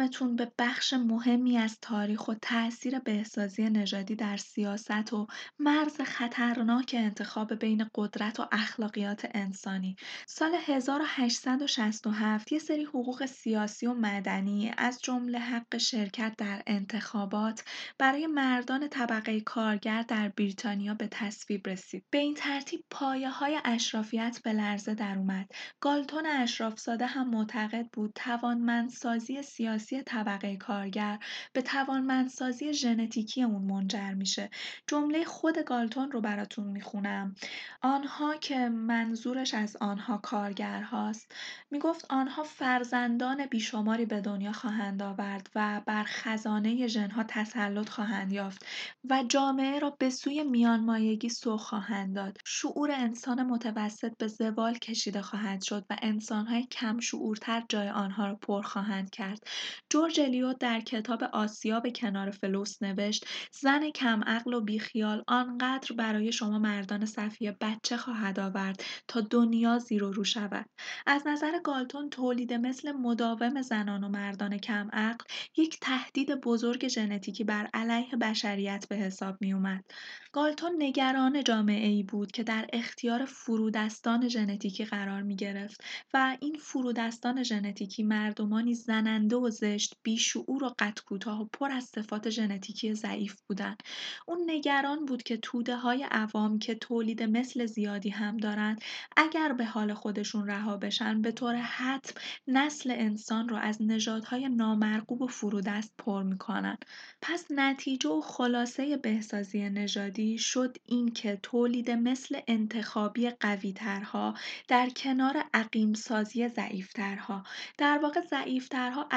ببرمتون 0.00 0.36
به 0.36 0.52
بخش 0.58 0.92
مهمی 0.92 1.58
از 1.58 1.78
تاریخ 1.82 2.28
و 2.28 2.34
تاثیر 2.34 2.98
بهسازی 2.98 3.70
نژادی 3.70 4.14
در 4.14 4.36
سیاست 4.36 5.12
و 5.12 5.26
مرز 5.58 6.00
خطرناک 6.00 6.94
انتخاب 6.98 7.54
بین 7.54 7.90
قدرت 7.94 8.40
و 8.40 8.46
اخلاقیات 8.52 9.28
انسانی. 9.34 9.96
سال 10.26 10.52
1867 10.66 12.52
یه 12.52 12.58
سری 12.58 12.84
حقوق 12.84 13.26
سیاسی 13.26 13.86
و 13.86 13.94
مدنی 13.94 14.72
از 14.78 14.98
جمله 15.02 15.38
حق 15.38 15.76
شرکت 15.76 16.34
در 16.38 16.62
انتخابات 16.66 17.64
برای 17.98 18.26
مردان 18.26 18.88
طبقه 18.88 19.40
کارگر 19.40 20.02
در 20.02 20.28
بریتانیا 20.28 20.94
به 20.94 21.08
تصویب 21.10 21.68
رسید. 21.68 22.04
به 22.10 22.18
این 22.18 22.34
ترتیب 22.34 22.84
پایه 22.90 23.30
های 23.30 23.58
اشرافیت 23.64 24.40
به 24.44 24.52
لرزه 24.52 24.94
در 24.94 25.18
اومد. 25.18 25.50
گالتون 25.80 26.26
اشرافزاده 26.26 27.06
هم 27.06 27.30
معتقد 27.30 27.86
بود 27.92 28.12
توانمندسازی 28.14 29.42
سیاسی 29.42 29.89
طبقه 29.94 30.56
کارگر 30.56 31.18
به 31.52 31.62
توانمندسازی 31.62 32.72
ژنتیکی 32.72 33.42
اون 33.42 33.62
منجر 33.62 34.14
میشه. 34.14 34.50
جمله 34.86 35.24
خود 35.24 35.58
گالتون 35.58 36.10
رو 36.10 36.20
براتون 36.20 36.66
می‌خونم. 36.66 37.34
آنها 37.82 38.36
که 38.36 38.68
منظورش 38.68 39.54
از 39.54 39.76
آنها 39.76 40.18
کارگر 40.18 40.82
هاست. 40.82 41.32
می‌گفت 41.70 42.06
آنها 42.10 42.42
فرزندان 42.42 43.46
بیشماری 43.46 44.06
به 44.06 44.20
دنیا 44.20 44.52
خواهند 44.52 45.02
آورد 45.02 45.50
و 45.54 45.80
بر 45.86 46.04
خزانه 46.04 46.86
ژنها 46.86 47.24
تسلط 47.28 47.88
خواهند 47.88 48.32
یافت 48.32 48.66
و 49.10 49.24
جامعه 49.28 49.78
را 49.78 49.90
به 49.90 50.10
سوی 50.10 50.44
میانمایگی 50.44 51.28
سوق 51.28 51.60
خواهند 51.60 52.16
داد. 52.16 52.38
شعور 52.44 52.90
انسان 52.90 53.42
متوسط 53.42 54.12
به 54.18 54.26
زوال 54.26 54.74
کشیده 54.78 55.22
خواهد 55.22 55.62
شد 55.62 55.86
و 55.90 55.96
انسانهای 56.02 56.66
کم 56.66 57.00
شعورتر 57.00 57.62
جای 57.68 57.88
آنها 57.88 58.26
را 58.26 58.34
پر 58.34 58.62
خواهند 58.62 59.10
کرد. 59.10 59.46
جورج 59.88 60.20
الیوت 60.20 60.58
در 60.58 60.80
کتاب 60.80 61.22
آسیا 61.22 61.80
به 61.80 61.90
کنار 61.90 62.30
فلوس 62.30 62.82
نوشت 62.82 63.26
زن 63.52 63.90
کم 63.90 64.22
عقل 64.26 64.54
و 64.54 64.60
بیخیال 64.60 65.24
آنقدر 65.26 65.96
برای 65.96 66.32
شما 66.32 66.58
مردان 66.58 67.06
صفیه 67.06 67.56
بچه 67.60 67.96
خواهد 67.96 68.40
آورد 68.40 68.84
تا 69.08 69.20
دنیا 69.20 69.78
زیر 69.78 70.04
و 70.04 70.12
رو 70.12 70.24
شود 70.24 70.66
از 71.06 71.26
نظر 71.26 71.58
گالتون 71.64 72.10
تولید 72.10 72.52
مثل 72.52 72.92
مداوم 72.92 73.62
زنان 73.62 74.04
و 74.04 74.08
مردان 74.08 74.58
کم 74.58 74.88
عقل 74.92 75.24
یک 75.56 75.78
تهدید 75.80 76.34
بزرگ 76.34 76.88
ژنتیکی 76.88 77.44
بر 77.44 77.70
علیه 77.74 78.16
بشریت 78.16 78.86
به 78.88 78.96
حساب 78.96 79.36
می 79.40 79.52
اومد. 79.52 79.84
گالتون 80.32 80.72
نگران 80.78 81.44
جامعه 81.44 81.88
ای 81.88 82.02
بود 82.02 82.32
که 82.32 82.42
در 82.42 82.66
اختیار 82.72 83.24
فرودستان 83.24 84.28
ژنتیکی 84.28 84.84
قرار 84.84 85.22
می 85.22 85.36
گرفت 85.36 85.80
و 86.14 86.36
این 86.40 86.56
فرودستان 86.60 87.42
ژنتیکی 87.42 88.02
مردمانی 88.02 88.74
زننده 88.74 89.36
و 89.36 89.50
زشت 89.70 89.94
بیشعور 90.02 90.64
و 90.64 90.74
قد 90.78 90.98
کوتاه 91.06 91.42
و 91.42 91.44
پر 91.52 91.72
از 91.72 91.84
صفات 91.84 92.30
ژنتیکی 92.30 92.94
ضعیف 92.94 93.40
بودند. 93.48 93.82
اون 94.26 94.50
نگران 94.50 95.04
بود 95.06 95.22
که 95.22 95.36
توده 95.36 95.76
های 95.76 96.06
عوام 96.10 96.58
که 96.58 96.74
تولید 96.74 97.22
مثل 97.22 97.66
زیادی 97.66 98.10
هم 98.10 98.36
دارند 98.36 98.80
اگر 99.16 99.52
به 99.52 99.64
حال 99.64 99.94
خودشون 99.94 100.46
رها 100.46 100.76
بشن 100.76 101.22
به 101.22 101.32
طور 101.32 101.56
حتم 101.56 102.20
نسل 102.48 102.90
انسان 102.90 103.48
رو 103.48 103.56
از 103.56 103.82
نژادهای 103.82 104.48
نامرغوب 104.48 105.22
و 105.22 105.26
فرودست 105.26 105.94
پر 105.98 106.22
می‌کنن 106.22 106.78
پس 107.22 107.46
نتیجه 107.50 108.10
و 108.10 108.20
خلاصه 108.20 108.96
بهسازی 108.96 109.70
نژادی 109.70 110.38
شد 110.38 110.76
اینکه 110.86 111.38
تولید 111.42 111.90
مثل 111.90 112.40
انتخابی 112.48 113.30
قویترها 113.30 114.34
در 114.68 114.88
کنار 114.96 115.44
عقیم 115.54 115.94
سازی 115.94 116.48
ضعیفترها. 116.48 117.44
در 117.78 117.98
واقع 118.02 118.20
ضعیفترها 118.30 119.08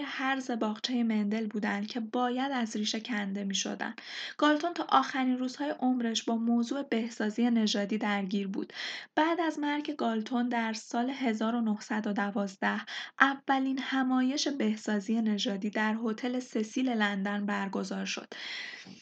علفهای 0.00 0.26
هرز 0.28 0.50
باغچه 0.50 1.04
مندل 1.04 1.46
بودند 1.46 1.86
که 1.86 2.00
باید 2.00 2.52
از 2.52 2.76
ریشه 2.76 3.00
کنده 3.00 3.44
می 3.44 3.54
شدن. 3.54 3.94
گالتون 4.38 4.74
تا 4.74 4.86
آخرین 4.88 5.38
روزهای 5.38 5.70
عمرش 5.70 6.22
با 6.22 6.36
موضوع 6.36 6.82
بهسازی 6.82 7.50
نژادی 7.50 7.98
درگیر 7.98 8.48
بود. 8.48 8.72
بعد 9.14 9.40
از 9.40 9.58
مرگ 9.58 9.96
گالتون 9.96 10.48
در 10.48 10.72
سال 10.72 11.10
1912 11.10 12.80
اولین 13.20 13.78
همایش 13.78 14.48
بهسازی 14.48 15.20
نژادی 15.20 15.70
در 15.70 15.96
هتل 16.04 16.40
سسیل 16.40 16.88
لندن 16.88 17.46
برگزار 17.46 18.04
شد. 18.04 18.34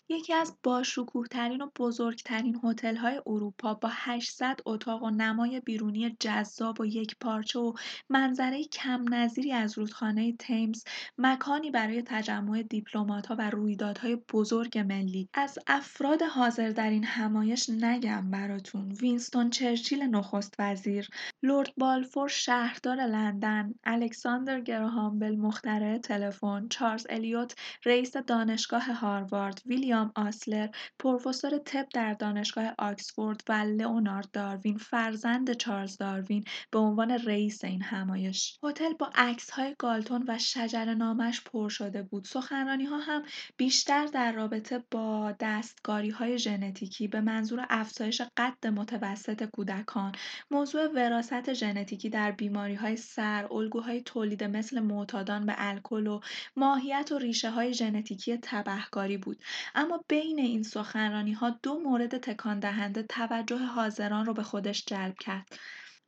یکی 0.09 0.35
از 0.35 0.57
باشکوهترین 0.63 1.63
و 1.63 1.71
بزرگترین 1.79 2.55
های 2.97 3.21
اروپا 3.27 3.75
با 3.75 3.89
800 3.93 4.61
اتاق 4.67 5.03
و 5.03 5.11
نمای 5.11 5.61
بیرونی 5.61 6.17
جذاب 6.21 6.81
و 6.81 6.87
یک 6.87 7.17
پارچه 7.21 7.59
و 7.59 7.73
منظره 8.09 8.65
کم 8.65 9.15
نظیری 9.15 9.53
از 9.53 9.79
رودخانه 9.79 10.33
تیمز 10.33 10.78
مکانی 11.19 11.71
برای 11.71 12.03
تجمع 12.03 12.63
دیپلمات‌ها 12.63 13.37
و 13.39 13.51
رویدادهای 13.51 14.17
بزرگ 14.33 14.79
ملی. 14.79 15.29
از 15.35 15.59
افراد 15.67 16.23
حاضر 16.23 16.71
در 16.71 16.91
این 16.91 17.05
همایش 17.05 17.71
نگم 17.71 18.31
براتون. 18.31 18.93
وینستون 18.93 19.51
چرچیل 19.51 20.03
نخست 20.03 20.55
وزیر. 20.59 21.09
لورد 21.43 21.73
بالفور 21.77 22.29
شهردار 22.29 22.97
لندن. 22.97 23.75
الکساندر 23.85 24.61
گراهام 24.61 25.19
بل 25.19 25.37
مخترع 25.37 25.99
تلفن. 25.99 26.69
چارلز 26.69 27.07
الیوت 27.11 27.55
رئیس 27.85 28.17
دانشگاه 28.17 28.93
هاروارد. 28.93 29.63
ویلیام 29.67 30.13
آسلر 30.17 30.69
پروفسور 30.99 31.59
طب 31.59 31.87
در 31.95 32.15
دانشگاه 32.15 32.75
آکسفورد 32.79 33.41
و 33.49 33.53
لئونارد 33.53 34.31
داروین 34.33 34.77
فرزند 34.77 35.53
چارلز 35.53 35.97
داروین 35.97 36.45
به 36.71 36.79
عنوان 36.79 37.11
رئیس 37.11 37.65
این 37.65 37.83
همایش. 37.83 38.59
هتل 38.63 38.93
با 38.99 39.11
های 39.53 39.75
گالتون 39.79 40.25
و 40.29 40.39
نامش 40.75 41.41
پر 41.41 41.69
شده 41.69 42.03
بود. 42.03 42.25
سخنرانی 42.25 42.85
ها 42.85 42.99
هم 42.99 43.23
بیشتر 43.57 44.07
در 44.07 44.33
رابطه 44.33 44.83
با 44.91 45.35
دستگاری 45.41 46.11
های 46.11 46.39
ژنتیکی 46.39 47.09
به 47.09 47.21
منظور 47.21 47.67
افزایش 47.71 48.23
قد 48.37 48.67
متوسط 48.67 49.45
کودکان. 49.45 50.13
موضوع 50.51 50.87
وراست 50.87 51.53
ژنتیکی 51.53 52.11
در 52.11 52.31
بیماری 52.31 52.75
های 52.75 52.97
سر 52.97 53.49
الگوهای 53.51 54.01
تولید 54.03 54.45
مثل 54.45 54.81
معتادان 54.81 55.47
به 55.47 55.55
الکل 55.57 56.07
و 56.07 56.21
ماهیت 56.57 57.13
و 57.13 57.19
ریشه 57.19 57.51
های 57.51 57.75
ژنتیکی 57.75 58.39
تبهکاری 58.43 59.17
بود. 59.17 59.39
اما 59.75 60.05
بین 60.09 60.39
این 60.39 60.63
سخنرانی 60.63 61.33
ها 61.33 61.51
دو 61.63 61.81
مورد 61.81 62.19
تکان 62.19 62.61
دهنده 62.61 63.03
توجه 63.03 63.59
حاضران 63.59 64.27
رو 64.27 64.35
به 64.35 64.43
خودش 64.43 64.85
جلب 64.85 65.15
کرد. 65.21 65.59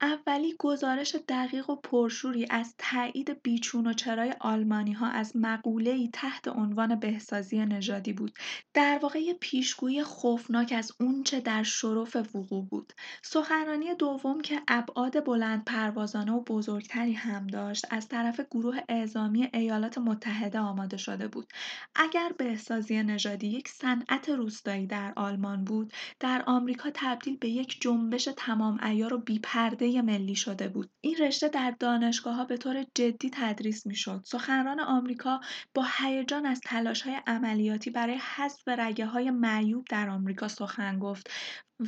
اولی 0.03 0.55
گزارش 0.59 1.17
دقیق 1.29 1.71
و 1.71 1.77
پرشوری 1.77 2.47
از 2.51 2.75
تایید 2.79 3.43
بیچون 3.43 3.87
و 3.87 3.93
چرای 3.93 4.35
ها 4.95 5.07
از 5.07 5.33
ای 5.65 6.11
تحت 6.13 6.49
عنوان 6.49 6.95
بهسازی 6.95 7.67
نژادی 7.67 8.13
بود. 8.13 8.33
در 8.75 8.99
واقع 9.03 9.33
پیشگویی 9.33 10.03
خوفناک 10.03 10.75
از 10.77 10.93
اونچه 11.01 11.41
در 11.41 11.63
شرف 11.63 12.17
وقوع 12.35 12.65
بود. 12.65 12.93
سخنرانی 13.23 13.95
دوم 13.95 14.41
که 14.41 14.63
ابعاد 14.69 15.25
بلند 15.25 15.65
پروازانه 15.65 16.33
و 16.33 16.41
بزرگتری 16.41 17.13
هم 17.13 17.47
داشت 17.47 17.87
از 17.91 18.09
طرف 18.09 18.41
گروه 18.51 18.79
اعزامی 18.89 19.49
ایالات 19.55 19.99
متحده 19.99 20.59
آماده 20.59 20.97
شده 20.97 21.29
بود. 21.29 21.47
اگر 21.95 22.33
بهسازی 22.39 23.03
نژادی 23.03 23.47
یک 23.47 23.69
صنعت 23.69 24.29
روستایی 24.29 24.87
در 24.87 25.13
آلمان 25.17 25.65
بود 25.65 25.93
در 26.21 26.43
آمریکا 26.47 26.91
تبدیل 26.95 27.37
به 27.37 27.49
یک 27.49 27.81
جنبش 27.81 28.29
تمام 28.37 28.79
عیار 28.83 29.15
و 29.15 29.19
بیپرده 29.19 29.90
ملی 29.99 30.35
شده 30.35 30.69
بود. 30.69 30.91
این 31.01 31.17
رشته 31.21 31.49
در 31.49 31.75
ها 32.25 32.45
به 32.45 32.57
طور 32.57 32.85
جدی 32.95 33.31
تدریس 33.33 33.87
می‌شد. 33.87 34.23
سخنران 34.27 34.81
آمریکا 34.81 35.41
با 35.75 35.87
هیجان 35.99 36.47
از 36.47 36.61
های 37.05 37.21
عملیاتی 37.27 37.91
برای 37.91 38.19
حذف 38.37 38.69
های 38.99 39.31
معیوب 39.31 39.85
در 39.91 40.09
آمریکا 40.09 40.49
سخن 40.49 40.99
گفت 40.99 41.31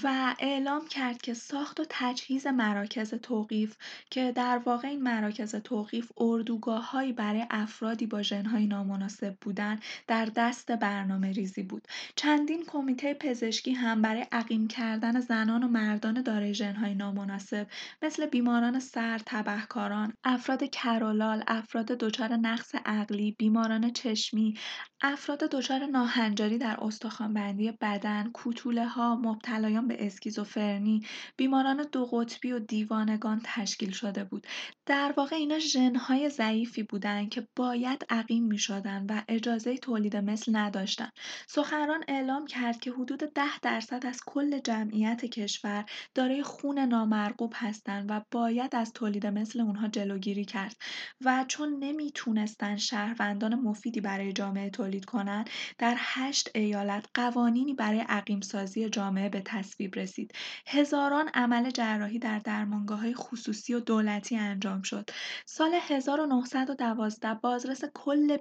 و 0.05 0.35
اعلام 0.39 0.89
کرد 0.89 1.23
که 1.23 1.35
ساخت 1.35 1.81
و 1.81 1.85
تجهیز 1.89 2.47
مراکز 2.47 3.15
توقیف 3.15 3.77
که 4.11 4.33
در 4.33 4.59
واقع 4.59 4.89
این 4.89 5.03
مراکز 5.03 5.55
توقیف 5.55 6.13
اردوگاههایی 6.17 7.13
برای 7.13 7.47
افرادی 7.51 8.07
با 8.07 8.23
ژنهای 8.23 8.67
نامناسب 8.67 9.37
بودند 9.41 9.83
در 10.07 10.25
دست 10.37 10.73
برنامه 10.73 11.33
ریزی 11.33 11.63
بود. 11.63 11.89
چندین 12.17 12.65
کمیته 12.67 13.15
پزشکی 13.15 13.73
هم 13.73 14.03
برای 14.03 14.27
عقیم 14.33 14.69
کردن 14.69 15.21
زنان 15.21 15.63
و 15.63 15.69
مردان 15.69 16.23
دارای 16.23 16.55
ژنهای 16.55 16.95
نامناسب 16.95 17.67
مثل 18.03 18.27
بیماران 18.27 18.81
سر 18.81 19.21
تبهکاران 19.27 20.13
افراد 20.25 20.65
کرولال 20.65 21.45
افراد 21.47 21.87
دچار 21.87 22.33
نقص 22.33 22.75
عقلی 22.75 23.37
بیماران 23.39 23.93
چشمی 23.93 24.55
افراد 25.03 25.39
دچار 25.39 25.87
ناهنجاری 25.87 26.59
در 26.59 26.77
استخوانبندی 26.81 27.73
بدن 27.81 28.31
کوتوله 28.31 28.87
ها 28.87 29.17
مبتلایان 29.17 29.82
به 29.89 30.07
اسکیزوفرنی، 30.07 31.07
بیماران 31.37 31.87
دو 31.93 32.05
قطبی 32.07 32.53
و 32.53 32.59
دیوانگان 32.59 33.41
تشکیل 33.45 33.91
شده 33.91 34.25
بود. 34.25 34.47
در 34.87 35.15
واقع 35.17 35.37
اینا 35.37 35.59
ژن‌های 35.59 36.29
ضعیفی 36.29 36.83
بودند 36.83 37.29
که 37.29 37.49
باید 37.57 38.07
عقیم 38.11 38.45
می‌شدند 38.45 39.11
و 39.11 39.23
اجازه 39.29 39.77
تولید 39.77 40.17
مثل 40.17 40.57
نداشتند. 40.57 41.13
سخنران 41.47 42.05
اعلام 42.09 42.47
کرد 42.47 42.81
که 42.81 42.91
حدود 42.93 43.19
ده 43.35 43.59
درصد 43.63 44.07
از 44.07 44.21
کل 44.27 44.59
جمعیت 44.59 45.25
کشور 45.25 45.85
دارای 46.15 46.43
خون 46.43 46.79
نامرغوب 46.79 47.53
هستند 47.57 48.07
و 48.09 48.21
باید 48.31 48.77
از 48.77 48.93
تولید 48.93 49.27
مثل 49.27 49.61
اونها 49.61 49.89
جلوگیری 49.89 50.45
کرد 50.45 50.77
و 51.25 51.45
چون 51.49 51.77
نمی‌تونستن 51.79 52.77
شهروندان 52.77 53.55
مفیدی 53.55 54.01
برای 54.01 54.33
جامعه 54.33 54.71
تولید 54.71 55.05
کنند 55.05 55.51
در 55.79 55.97
هشت 55.99 56.51
ایالت 56.55 57.07
قوانینی 57.15 57.75
برای 57.75 58.01
عقیم 58.01 58.41
سازی 58.41 58.89
جامعه 58.89 59.29
به 59.29 59.41
تصویب 59.41 59.72
رسید. 59.81 60.33
هزاران 60.67 61.29
عمل 61.35 61.71
جراحی 61.71 62.19
در 62.19 62.39
درمانگاه 62.39 63.13
خصوصی 63.13 63.75
و 63.75 63.81
دولتی 63.81 64.37
انجام 64.37 64.83
شد. 64.83 65.11
سال 65.47 65.75
1912 65.75 67.35
بازرس 67.35 67.85
کل 67.95 68.39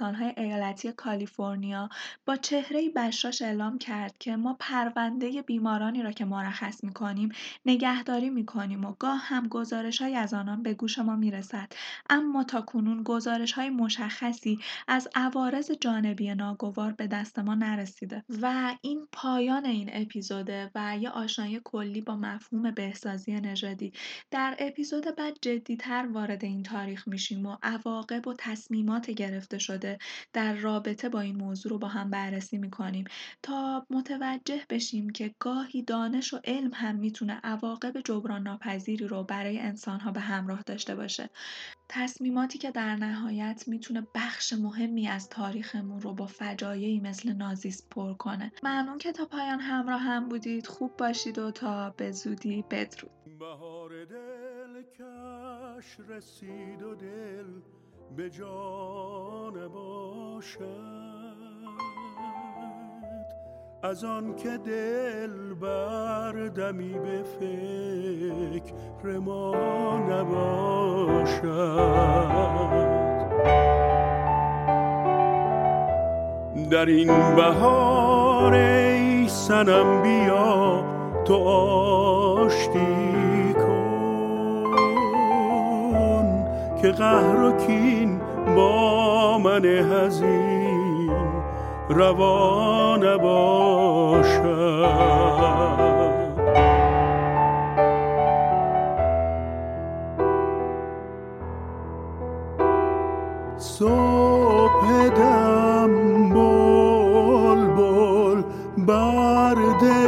های 0.00 0.34
ایالتی 0.36 0.92
کالیفرنیا 0.92 1.88
با 2.26 2.36
چهره 2.36 2.88
بشاش 2.88 3.42
اعلام 3.42 3.78
کرد 3.78 4.18
که 4.18 4.36
ما 4.36 4.56
پرونده 4.60 5.42
بیمارانی 5.42 6.02
را 6.02 6.12
که 6.12 6.24
مرخص 6.24 6.84
می‌کنیم 6.84 7.28
نگهداری 7.66 8.30
می‌کنیم 8.30 8.84
و 8.84 8.94
گاه 8.98 9.18
هم 9.18 9.48
گزارش 9.48 10.02
های 10.02 10.16
از 10.16 10.34
آنان 10.34 10.62
به 10.62 10.74
گوش 10.74 10.98
ما 10.98 11.16
می‌رسد. 11.16 11.72
اما 12.10 12.44
تا 12.44 12.60
کنون 12.60 13.02
گزارش 13.02 13.52
های 13.52 13.70
مشخصی 13.70 14.58
از 14.88 15.08
عوارض 15.14 15.70
جانبی 15.70 16.34
ناگوار 16.34 16.92
به 16.92 17.06
دست 17.06 17.38
ما 17.38 17.54
نرسیده. 17.54 18.24
و 18.42 18.74
این 18.82 19.08
پایان 19.12 19.66
این 19.66 19.90
اپیزوده. 19.92 20.70
و 20.74 20.98
یه 21.00 21.10
آشنایی 21.10 21.60
کلی 21.64 22.00
با 22.00 22.16
مفهوم 22.16 22.70
بهسازی 22.70 23.40
نژادی. 23.40 23.92
در 24.30 24.56
اپیزود 24.58 25.16
بعد 25.16 25.38
جدیتر 25.42 26.08
وارد 26.12 26.44
این 26.44 26.62
تاریخ 26.62 27.08
میشیم 27.08 27.46
و 27.46 27.56
عواقب 27.62 28.28
و 28.28 28.34
تصمیمات 28.38 29.10
گرفته 29.10 29.58
شده 29.58 29.98
در 30.32 30.54
رابطه 30.54 31.08
با 31.08 31.20
این 31.20 31.36
موضوع 31.36 31.72
رو 31.72 31.78
با 31.78 31.88
هم 31.88 32.10
بررسی 32.10 32.58
می‌کنیم. 32.58 33.04
تا 33.42 33.86
متوجه 33.90 34.62
بشیم 34.70 35.10
که 35.10 35.34
گاهی 35.38 35.82
دانش 35.82 36.34
و 36.34 36.40
علم 36.44 36.70
هم 36.74 36.96
می‌تونه 36.96 37.40
عواقب 37.44 38.00
جبران 38.00 38.42
ناپذیری 38.42 39.06
رو 39.06 39.24
برای 39.24 39.58
انسانها 39.58 40.10
به 40.10 40.20
همراه 40.20 40.62
داشته 40.62 40.94
باشه. 40.94 41.30
تصمیماتی 41.88 42.58
که 42.58 42.70
در 42.70 42.96
نهایت 42.96 43.64
می‌تونه 43.66 44.06
بخش 44.14 44.52
مهمی 44.52 45.08
از 45.08 45.28
تاریخمون 45.28 46.00
رو 46.00 46.14
با 46.14 46.26
فجایعی 46.26 47.00
مثل 47.00 47.32
نازیسم 47.32 47.84
پر 47.90 48.14
کنه. 48.14 48.52
ممنون 48.62 48.98
که 48.98 49.12
تا 49.12 49.24
پایان 49.24 49.60
همراه 49.60 50.00
هم 50.00 50.28
بودید 50.52 50.66
خوب 50.66 50.96
باشید 50.96 51.38
و 51.38 51.50
تا 51.50 51.94
به 51.96 52.12
زودی 52.12 52.64
بدرود. 52.70 53.10
بهار 53.38 53.90
دل 54.04 54.82
کش 54.82 56.00
رسید 56.08 56.82
و 56.82 56.94
دل 56.94 57.46
به 58.16 58.30
جان 58.30 59.68
باشد. 59.68 60.62
از 63.82 64.04
آن 64.04 64.36
که 64.36 64.58
دل 64.58 65.54
بردمی 65.54 66.98
به 66.98 67.22
فکر 67.22 69.18
ما 69.18 69.98
نباشد. 69.98 71.42
در 76.70 76.86
این 76.86 77.36
بهار 77.36 78.54
سنم 79.32 80.02
بیا 80.02 80.84
تو 81.24 81.34
آشتی 81.48 83.54
کن 83.54 84.72
که 86.82 86.90
قهر 86.90 87.42
و 87.42 87.56
کین 87.56 88.20
با 88.56 89.38
من 89.38 89.64
هزین 89.64 91.10
روا 91.88 92.96
نباشد 92.96 94.42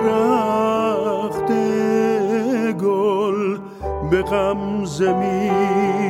درخت 0.05 1.53
گل 2.83 3.59
به 4.11 4.23
غمزه 4.23 5.13
می 5.13 6.04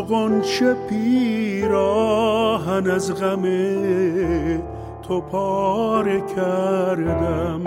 چو 0.00 0.06
غنچه 0.06 0.76
پیراهن 0.88 2.90
از 2.90 3.14
غم 3.14 3.42
تو 5.02 5.20
پاره 5.20 6.22
کردم. 6.36 7.60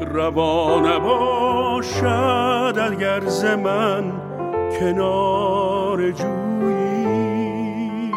روا 0.00 0.80
نباشد 0.80 2.74
اگر 2.92 3.20
ز 3.20 3.44
من 3.44 4.12
کنار 4.80 6.10
جویی 6.10 8.12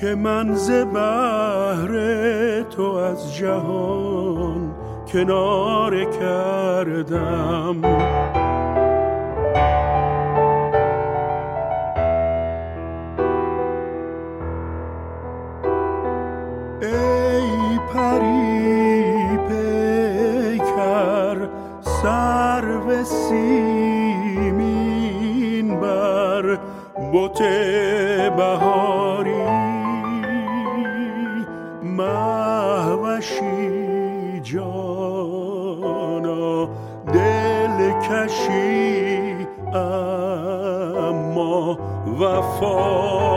که 0.00 0.14
من 0.14 0.54
ز 0.54 0.70
بهر 0.70 1.92
تو 2.62 2.82
از 2.82 3.34
جهان 3.34 4.65
کنار 5.12 6.04
کردم. 6.04 7.84
ای 16.82 17.78
پری 17.94 19.38
پیکر 19.48 21.38
سر 21.80 22.64
و 22.88 23.04
سیمین 23.04 24.60
بر 25.80 26.58
بوت 27.12 27.42
بهاری 28.36 28.85
the 42.18 42.40
fall. 42.58 43.35